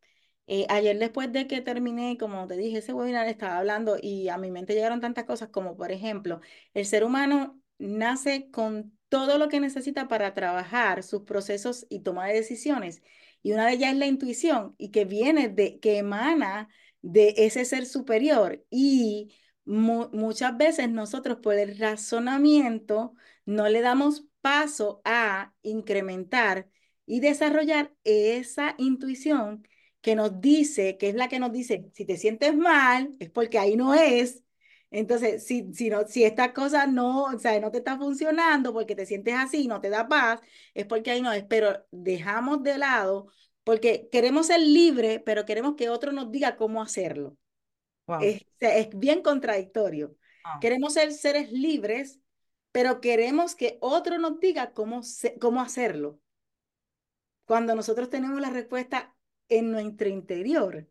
eh, 0.47 0.67
ayer 0.69 0.99
después 0.99 1.33
de 1.33 1.47
que 1.47 1.63
terminé, 1.63 2.19
como 2.19 2.47
te 2.47 2.59
dije, 2.59 2.79
ese 2.79 2.93
webinar, 2.93 3.27
estaba 3.27 3.57
hablando 3.57 3.97
y 3.99 4.29
a 4.29 4.37
mi 4.37 4.51
mente 4.51 4.75
llegaron 4.75 5.01
tantas 5.01 5.25
cosas 5.25 5.49
como, 5.49 5.79
por 5.79 5.91
ejemplo, 5.91 6.43
el 6.75 6.85
ser 6.85 7.05
humano 7.05 7.59
nace 7.79 8.51
con 8.51 8.99
todo 9.09 9.39
lo 9.39 9.49
que 9.49 9.61
necesita 9.61 10.09
para 10.09 10.35
trabajar 10.35 11.03
sus 11.03 11.23
procesos 11.23 11.87
y 11.89 12.01
toma 12.01 12.27
de 12.27 12.35
decisiones. 12.35 13.03
Y 13.43 13.53
una 13.53 13.67
de 13.67 13.73
ellas 13.73 13.93
es 13.93 13.99
la 13.99 14.07
intuición 14.07 14.75
y 14.77 14.91
que 14.91 15.07
viene 15.07 15.49
de, 15.49 15.81
que 15.81 15.97
emana 15.99 16.69
de 17.05 17.35
ese 17.37 17.65
ser 17.65 17.87
superior. 17.87 18.65
Y 18.71 19.35
mu- 19.65 20.09
muchas 20.13 20.57
veces 20.57 20.91
nosotros 20.91 21.39
por 21.43 21.55
el 21.55 21.79
razonamiento, 21.79 23.15
no 23.47 23.69
le 23.69 23.81
damos 23.81 24.27
paso 24.41 25.01
a 25.05 25.55
incrementar 25.63 26.69
y 27.07 27.21
desarrollar 27.21 27.93
esa 28.05 28.75
intuición 28.79 29.67
que 30.01 30.15
nos 30.17 30.41
dice, 30.41 30.97
que 30.99 31.09
es 31.09 31.15
la 31.15 31.29
que 31.29 31.39
nos 31.39 31.53
dice, 31.53 31.91
si 31.95 32.05
te 32.05 32.17
sientes 32.17 32.57
mal, 32.57 33.15
es 33.21 33.31
porque 33.31 33.59
ahí 33.59 33.77
no 33.77 33.95
es. 33.95 34.43
Entonces, 34.91 35.45
si, 35.47 35.73
si, 35.75 35.91
no, 35.91 36.07
si 36.07 36.25
esta 36.25 36.53
cosa 36.53 36.87
no, 36.87 37.25
o 37.25 37.39
sea, 37.39 37.59
no 37.61 37.71
te 37.71 37.79
está 37.79 37.97
funcionando 37.99 38.73
porque 38.73 38.95
te 38.95 39.07
sientes 39.07 39.35
así, 39.35 39.67
no 39.67 39.81
te 39.81 39.91
da 39.91 40.07
paz, 40.09 40.41
es 40.75 40.87
porque 40.87 41.11
ahí 41.11 41.21
no 41.23 41.33
es. 41.33 41.45
Pero 41.45 41.85
dejamos 41.91 42.63
de 42.63 42.79
lado, 42.79 43.29
porque 43.65 44.09
queremos 44.13 44.47
ser 44.47 44.61
libres, 44.61 45.21
pero 45.25 45.45
queremos 45.45 45.75
que 45.75 45.89
otro 45.89 46.13
nos 46.13 46.31
diga 46.31 46.57
cómo 46.57 46.83
hacerlo. 46.83 47.37
Wow. 48.07 48.21
Es, 48.23 48.89
bien 48.95 49.23
contradictorio. 49.23 50.17
Queremos 50.61 50.93
ser 50.93 51.13
seres 51.13 51.51
libres, 51.51 52.21
pero 52.71 53.01
queremos 53.01 53.55
que 53.55 53.79
otro 53.81 54.19
nos 54.19 54.39
diga 54.41 54.73
cómo, 54.73 55.03
se- 55.03 55.39
cómo 55.39 55.61
hacerlo, 55.63 56.21
cuando 57.47 57.75
nosotros 57.75 58.11
tenemos 58.11 58.41
la 58.41 58.51
respuesta 58.51 59.15
en 59.49 59.71
nuestro 59.71 60.09
interior. 60.09 60.87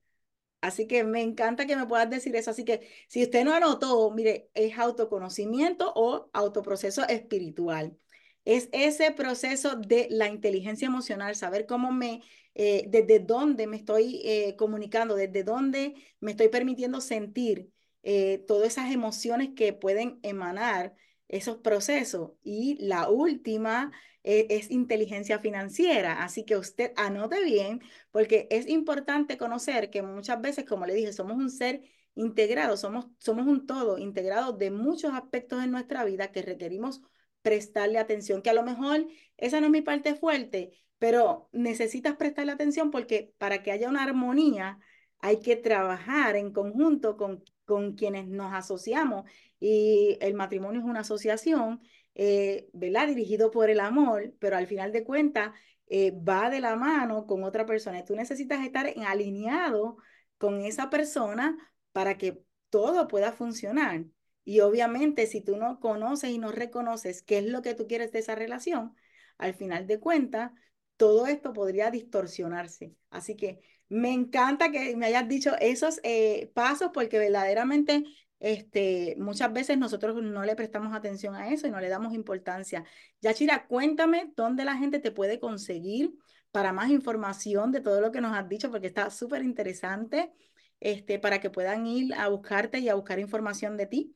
Así 0.62 0.88
que 0.88 1.04
me 1.04 1.22
encanta 1.22 1.66
que 1.66 1.76
me 1.76 1.86
puedas 1.86 2.10
decir 2.10 2.36
eso. 2.36 2.52
Así 2.52 2.64
que 2.64 2.90
si 3.10 3.24
usted 3.24 3.44
no 3.44 3.54
anotó, 3.54 4.10
mire, 4.12 4.50
es 4.54 4.78
autoconocimiento 4.80 5.92
o 5.96 6.30
autoproceso 6.34 7.04
espiritual. 7.08 7.98
Es 8.46 8.70
ese 8.74 9.12
proceso 9.12 9.76
de 9.76 10.08
la 10.10 10.28
inteligencia 10.28 10.86
emocional, 10.88 11.36
saber 11.36 11.66
cómo 11.66 11.92
me, 11.92 12.22
eh, 12.56 12.86
desde 12.90 13.20
dónde 13.20 13.68
me 13.68 13.78
estoy 13.78 14.22
eh, 14.26 14.56
comunicando, 14.58 15.16
desde 15.16 15.44
dónde 15.44 15.96
me 16.20 16.32
estoy 16.32 16.50
permitiendo 16.50 17.00
sentir 17.00 17.70
eh, 18.04 18.44
todas 18.48 18.68
esas 18.74 18.92
emociones 18.92 19.52
que 19.56 19.72
pueden 19.74 20.20
emanar 20.24 20.94
esos 21.30 21.58
procesos. 21.58 22.32
Y 22.44 22.78
la 22.86 23.10
última 23.10 23.92
es 24.24 24.72
inteligencia 24.72 25.40
financiera. 25.40 26.24
Así 26.24 26.46
que 26.46 26.56
usted 26.58 26.94
anote 26.96 27.44
bien 27.44 27.82
porque 28.12 28.48
es 28.52 28.68
importante 28.70 29.38
conocer 29.38 29.90
que 29.90 30.02
muchas 30.02 30.42
veces, 30.42 30.66
como 30.66 30.86
le 30.86 30.94
dije, 30.94 31.12
somos 31.14 31.38
un 31.38 31.50
ser 31.50 31.82
integrado, 32.16 32.78
somos, 32.78 33.08
somos 33.20 33.48
un 33.48 33.66
todo 33.66 33.98
integrado 33.98 34.54
de 34.54 34.72
muchos 34.72 35.14
aspectos 35.14 35.64
en 35.64 35.72
nuestra 35.72 36.06
vida 36.06 36.32
que 36.32 36.42
requerimos 36.42 37.02
prestarle 37.44 38.00
atención, 38.00 38.42
que 38.42 38.50
a 38.50 38.54
lo 38.54 38.64
mejor 38.64 39.06
esa 39.38 39.60
no 39.60 39.68
es 39.68 39.72
mi 39.72 39.82
parte 39.82 40.16
fuerte, 40.16 40.72
pero 40.98 41.50
necesitas 41.52 42.16
prestarle 42.16 42.54
atención 42.54 42.90
porque 42.90 43.34
para 43.38 43.62
que 43.62 43.72
haya 43.72 43.90
una 43.90 44.04
armonía 44.04 44.80
hay 45.20 45.40
que 45.42 45.56
trabajar 45.56 46.36
en 46.36 46.52
conjunto 46.52 47.18
con, 47.18 47.44
con 47.66 47.94
quienes 47.94 48.28
nos 48.28 48.54
asociamos 48.54 49.30
y 49.60 50.18
el 50.22 50.34
matrimonio 50.34 50.82
es 50.82 50.86
una 50.86 51.02
asociación, 51.02 51.82
eh, 52.16 52.70
¿verdad? 52.74 53.08
Dirigido 53.08 53.52
por 53.52 53.70
el 53.70 53.80
amor, 53.80 54.34
pero 54.40 54.58
al 54.58 54.68
final 54.68 54.92
de 54.92 55.04
cuentas 55.04 55.52
eh, 55.88 56.12
va 56.12 56.50
de 56.50 56.60
la 56.60 56.76
mano 56.76 57.26
con 57.26 57.44
otra 57.44 57.66
persona. 57.66 58.04
Tú 58.04 58.16
necesitas 58.16 58.66
estar 58.66 58.88
en 58.88 59.04
alineado 59.04 59.98
con 60.38 60.62
esa 60.62 60.90
persona 60.90 61.58
para 61.92 62.18
que 62.18 62.42
todo 62.70 63.08
pueda 63.08 63.32
funcionar. 63.32 64.06
Y 64.46 64.60
obviamente, 64.62 65.28
si 65.28 65.42
tú 65.42 65.58
no 65.58 65.80
conoces 65.80 66.32
y 66.32 66.38
no 66.38 66.52
reconoces 66.52 67.22
qué 67.22 67.40
es 67.40 67.46
lo 67.46 67.62
que 67.62 67.76
tú 67.76 67.88
quieres 67.88 68.12
de 68.12 68.20
esa 68.20 68.36
relación, 68.36 68.96
al 69.38 69.54
final 69.54 69.88
de 69.88 70.00
cuentas, 70.00 70.52
todo 70.98 71.28
esto 71.28 71.54
podría 71.54 71.92
distorsionarse. 71.92 72.96
Así 73.10 73.36
que 73.36 73.62
me 73.90 74.12
encanta 74.12 74.72
que 74.72 74.96
me 74.96 75.06
hayas 75.08 75.28
dicho 75.28 75.56
esos 75.60 76.00
eh, 76.04 76.52
pasos 76.54 76.92
porque 76.94 77.20
verdaderamente 77.20 78.04
este, 78.40 79.16
muchas 79.18 79.54
veces 79.54 79.78
nosotros 79.78 80.22
no 80.22 80.44
le 80.44 80.56
prestamos 80.56 80.94
atención 80.94 81.36
a 81.36 81.50
eso 81.50 81.68
y 81.68 81.72
no 81.72 81.80
le 81.80 81.90
damos 81.90 82.14
importancia. 82.14 82.84
Yachira, 83.22 83.68
cuéntame 83.68 84.34
dónde 84.36 84.66
la 84.66 84.76
gente 84.76 85.00
te 85.00 85.12
puede 85.12 85.40
conseguir 85.40 86.14
para 86.52 86.74
más 86.74 86.90
información 86.90 87.72
de 87.72 87.82
todo 87.82 88.02
lo 88.02 88.12
que 88.12 88.22
nos 88.22 88.36
has 88.38 88.48
dicho, 88.50 88.70
porque 88.70 88.88
está 88.88 89.10
súper 89.10 89.44
interesante, 89.44 90.34
este, 90.80 91.18
para 91.20 91.40
que 91.40 91.50
puedan 91.50 91.88
ir 91.88 92.14
a 92.16 92.28
buscarte 92.28 92.80
y 92.80 92.90
a 92.90 92.96
buscar 92.96 93.20
información 93.20 93.78
de 93.78 93.88
ti. 93.88 94.16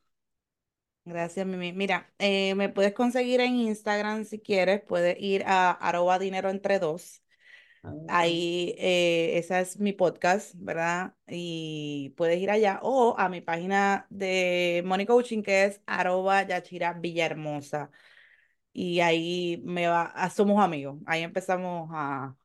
Gracias, 1.08 1.46
Mimi. 1.46 1.74
Mira, 1.74 2.12
eh, 2.20 2.56
me 2.56 2.70
puedes 2.70 2.94
conseguir 2.94 3.42
en 3.42 3.56
Instagram 3.56 4.26
si 4.26 4.40
quieres, 4.40 4.82
puedes 4.82 5.18
ir 5.20 5.44
a 5.46 5.72
arroba 5.72 6.20
dinero 6.20 6.50
entre 6.50 6.80
dos. 6.80 7.24
Ok. 7.84 8.06
Ahí, 8.10 8.76
eh, 8.78 9.38
esa 9.38 9.60
es 9.62 9.80
mi 9.80 9.94
podcast, 9.94 10.54
¿verdad? 10.58 11.16
Y 11.28 12.14
puedes 12.18 12.40
ir 12.40 12.52
allá 12.52 12.80
o 12.84 13.16
a 13.18 13.30
mi 13.30 13.42
página 13.42 14.08
de 14.10 14.84
Money 14.86 15.06
Coaching 15.06 15.44
que 15.44 15.66
es 15.66 15.82
arroba 15.86 16.44
Yachira 16.44 16.94
Villahermosa. 16.94 17.92
Y 18.74 19.00
ahí 19.02 19.62
me 19.66 19.88
va, 19.88 20.12
ah, 20.16 20.30
somos 20.30 20.64
amigos. 20.64 21.00
Ahí 21.06 21.24
empezamos 21.24 21.90
a, 21.94 22.36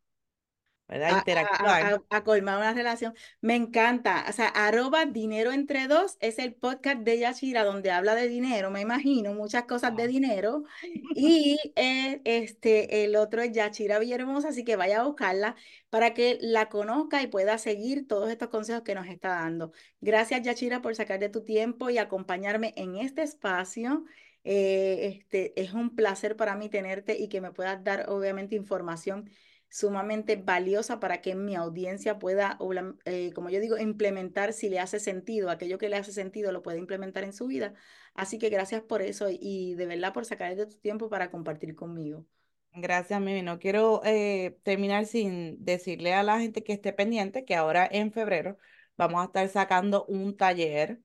¿verdad? 0.93 1.19
Interactuar. 1.19 1.83
a, 1.83 1.95
a, 2.11 2.17
a 2.19 2.25
colmar 2.25 2.59
una 2.59 2.75
relación. 2.75 3.15
Me 3.41 3.57
encanta. 3.57 4.27
O 4.29 4.33
sea, 4.33 4.49
arroba 4.49 5.07
dinero 5.07 5.53
entre 5.53 5.87
dos 5.89 6.17
es 6.21 6.39
el 6.39 6.55
podcast 6.55 7.01
de 7.01 7.19
Yashira 7.19 7.65
donde 7.65 7.91
habla 7.91 8.15
de 8.15 8.29
dinero, 8.29 8.71
me 8.71 8.83
imagino, 8.83 9.33
muchas 9.33 9.65
cosas 9.65 9.97
de 9.97 10.07
dinero. 10.07 10.65
Y 11.15 11.59
eh, 11.77 12.21
este, 12.25 13.05
el 13.05 13.17
otro 13.17 13.43
es 13.43 13.53
Yachira 13.53 13.99
Villahermosa, 13.99 14.49
así 14.49 14.65
que 14.65 14.77
vaya 14.77 15.01
a 15.01 15.05
buscarla 15.05 15.57
para 15.91 16.15
que 16.15 16.39
la 16.41 16.69
conozca 16.69 17.23
y 17.23 17.27
pueda 17.27 17.59
seguir 17.59 18.07
todos 18.07 18.31
estos 18.31 18.49
consejos 18.49 18.83
que 18.83 18.95
nos 18.95 19.07
está 19.07 19.29
dando. 19.31 19.73
Gracias, 20.01 20.43
Yachira, 20.43 20.83
por 20.83 20.95
sacar 20.95 21.21
de 21.21 21.29
tu 21.29 21.45
tiempo 21.45 21.91
y 21.91 21.99
acompañarme 21.99 22.73
en 22.77 22.97
este 22.97 23.23
espacio. 23.23 24.05
Eh, 24.45 25.07
este, 25.15 25.61
es 25.61 25.73
un 25.73 25.95
placer 25.95 26.37
para 26.37 26.57
mí 26.57 26.69
tenerte 26.69 27.17
y 27.19 27.29
que 27.29 27.41
me 27.41 27.53
puedas 27.53 27.83
dar, 27.85 28.09
obviamente, 28.11 28.57
información 28.57 29.31
sumamente 29.73 30.37
valiosa 30.37 31.01
para 31.01 31.23
que 31.23 31.35
mi 31.35 31.57
audiencia 31.57 32.19
pueda, 32.19 32.59
eh, 33.07 33.33
como 33.33 33.49
yo 33.49 33.59
digo, 33.59 33.79
implementar 33.79 34.53
si 34.53 34.69
le 34.69 34.79
hace 34.79 35.01
sentido, 35.01 35.49
aquello 35.49 35.79
que 35.79 35.89
le 35.89 35.97
hace 35.97 36.13
sentido 36.13 36.53
lo 36.53 36.63
puede 36.63 36.79
implementar 36.79 37.25
en 37.25 37.33
su 37.33 37.47
vida. 37.47 37.73
Así 38.15 38.39
que 38.39 38.51
gracias 38.51 38.83
por 38.83 39.01
eso 39.01 39.29
y 39.31 39.75
de 39.75 39.87
verdad 39.87 40.13
por 40.13 40.27
sacar 40.27 40.55
de 40.55 40.67
tu 40.67 40.77
tiempo 40.77 41.09
para 41.09 41.31
compartir 41.31 41.75
conmigo. 41.75 42.27
Gracias, 42.75 43.19
Mimi. 43.19 43.41
No 43.41 43.59
quiero 43.59 44.03
eh, 44.05 44.59
terminar 44.63 45.07
sin 45.07 45.65
decirle 45.65 46.13
a 46.13 46.23
la 46.23 46.39
gente 46.39 46.63
que 46.63 46.75
esté 46.75 46.93
pendiente 46.93 47.47
que 47.47 47.55
ahora 47.55 47.89
en 47.91 48.13
febrero 48.13 48.59
vamos 48.99 49.23
a 49.23 49.25
estar 49.25 49.49
sacando 49.49 50.05
un 50.05 50.37
taller 50.37 51.01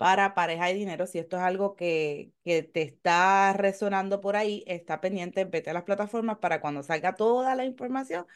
para 0.00 0.34
pareja 0.34 0.70
y 0.70 0.74
dinero. 0.78 1.06
Si 1.06 1.18
esto 1.18 1.36
es 1.36 1.42
algo 1.42 1.76
que, 1.76 2.32
que 2.44 2.62
te 2.62 2.80
está 2.82 3.52
resonando 3.52 4.20
por 4.22 4.34
ahí, 4.36 4.64
está 4.66 5.00
pendiente, 5.00 5.44
vete 5.44 5.68
a 5.70 5.74
las 5.74 5.84
plataformas 5.84 6.38
para 6.38 6.60
cuando 6.62 6.82
salga 6.82 7.14
toda 7.16 7.54
la 7.54 7.66
información, 7.66 8.26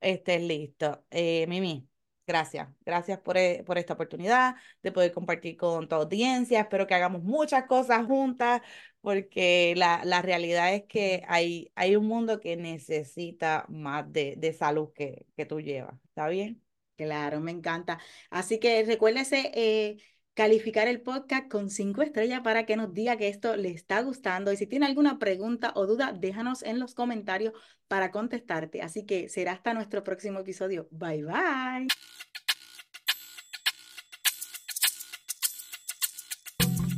estés 0.00 0.42
listo. 0.42 1.04
Eh, 1.10 1.46
Mimi, 1.48 1.88
gracias. 2.26 2.68
Gracias 2.84 3.18
por, 3.20 3.36
e, 3.38 3.64
por 3.66 3.78
esta 3.78 3.94
oportunidad 3.94 4.56
de 4.82 4.92
poder 4.92 5.12
compartir 5.12 5.56
con 5.56 5.88
tu 5.88 5.94
audiencia. 5.96 6.60
Espero 6.60 6.86
que 6.86 6.94
hagamos 6.94 7.22
muchas 7.24 7.64
cosas 7.66 8.06
juntas 8.06 8.62
porque 9.00 9.74
la, 9.76 10.02
la 10.04 10.22
realidad 10.22 10.74
es 10.74 10.84
que 10.86 11.22
hay, 11.28 11.72
hay 11.74 11.96
un 11.96 12.06
mundo 12.06 12.40
que 12.40 12.56
necesita 12.56 13.64
más 13.68 14.10
de, 14.12 14.34
de 14.38 14.52
salud 14.52 14.92
que, 14.94 15.26
que 15.36 15.46
tú 15.46 15.60
llevas. 15.60 15.94
¿Está 16.08 16.28
bien? 16.28 16.62
Claro, 16.96 17.40
me 17.40 17.52
encanta. 17.52 17.98
Así 18.30 18.58
que 18.58 18.84
recuérdese 18.84 19.52
eh, 19.54 19.98
calificar 20.38 20.86
el 20.86 21.00
podcast 21.00 21.48
con 21.48 21.68
cinco 21.68 22.00
estrellas 22.00 22.42
para 22.42 22.64
que 22.64 22.76
nos 22.76 22.94
diga 22.94 23.16
que 23.16 23.26
esto 23.26 23.56
le 23.56 23.70
está 23.70 24.00
gustando. 24.02 24.52
Y 24.52 24.56
si 24.56 24.68
tiene 24.68 24.86
alguna 24.86 25.18
pregunta 25.18 25.72
o 25.74 25.84
duda, 25.84 26.12
déjanos 26.12 26.62
en 26.62 26.78
los 26.78 26.94
comentarios 26.94 27.54
para 27.88 28.12
contestarte. 28.12 28.80
Así 28.80 29.04
que 29.04 29.28
será 29.28 29.50
hasta 29.50 29.74
nuestro 29.74 30.04
próximo 30.04 30.38
episodio. 30.38 30.86
Bye 30.92 31.24
bye. 31.24 31.88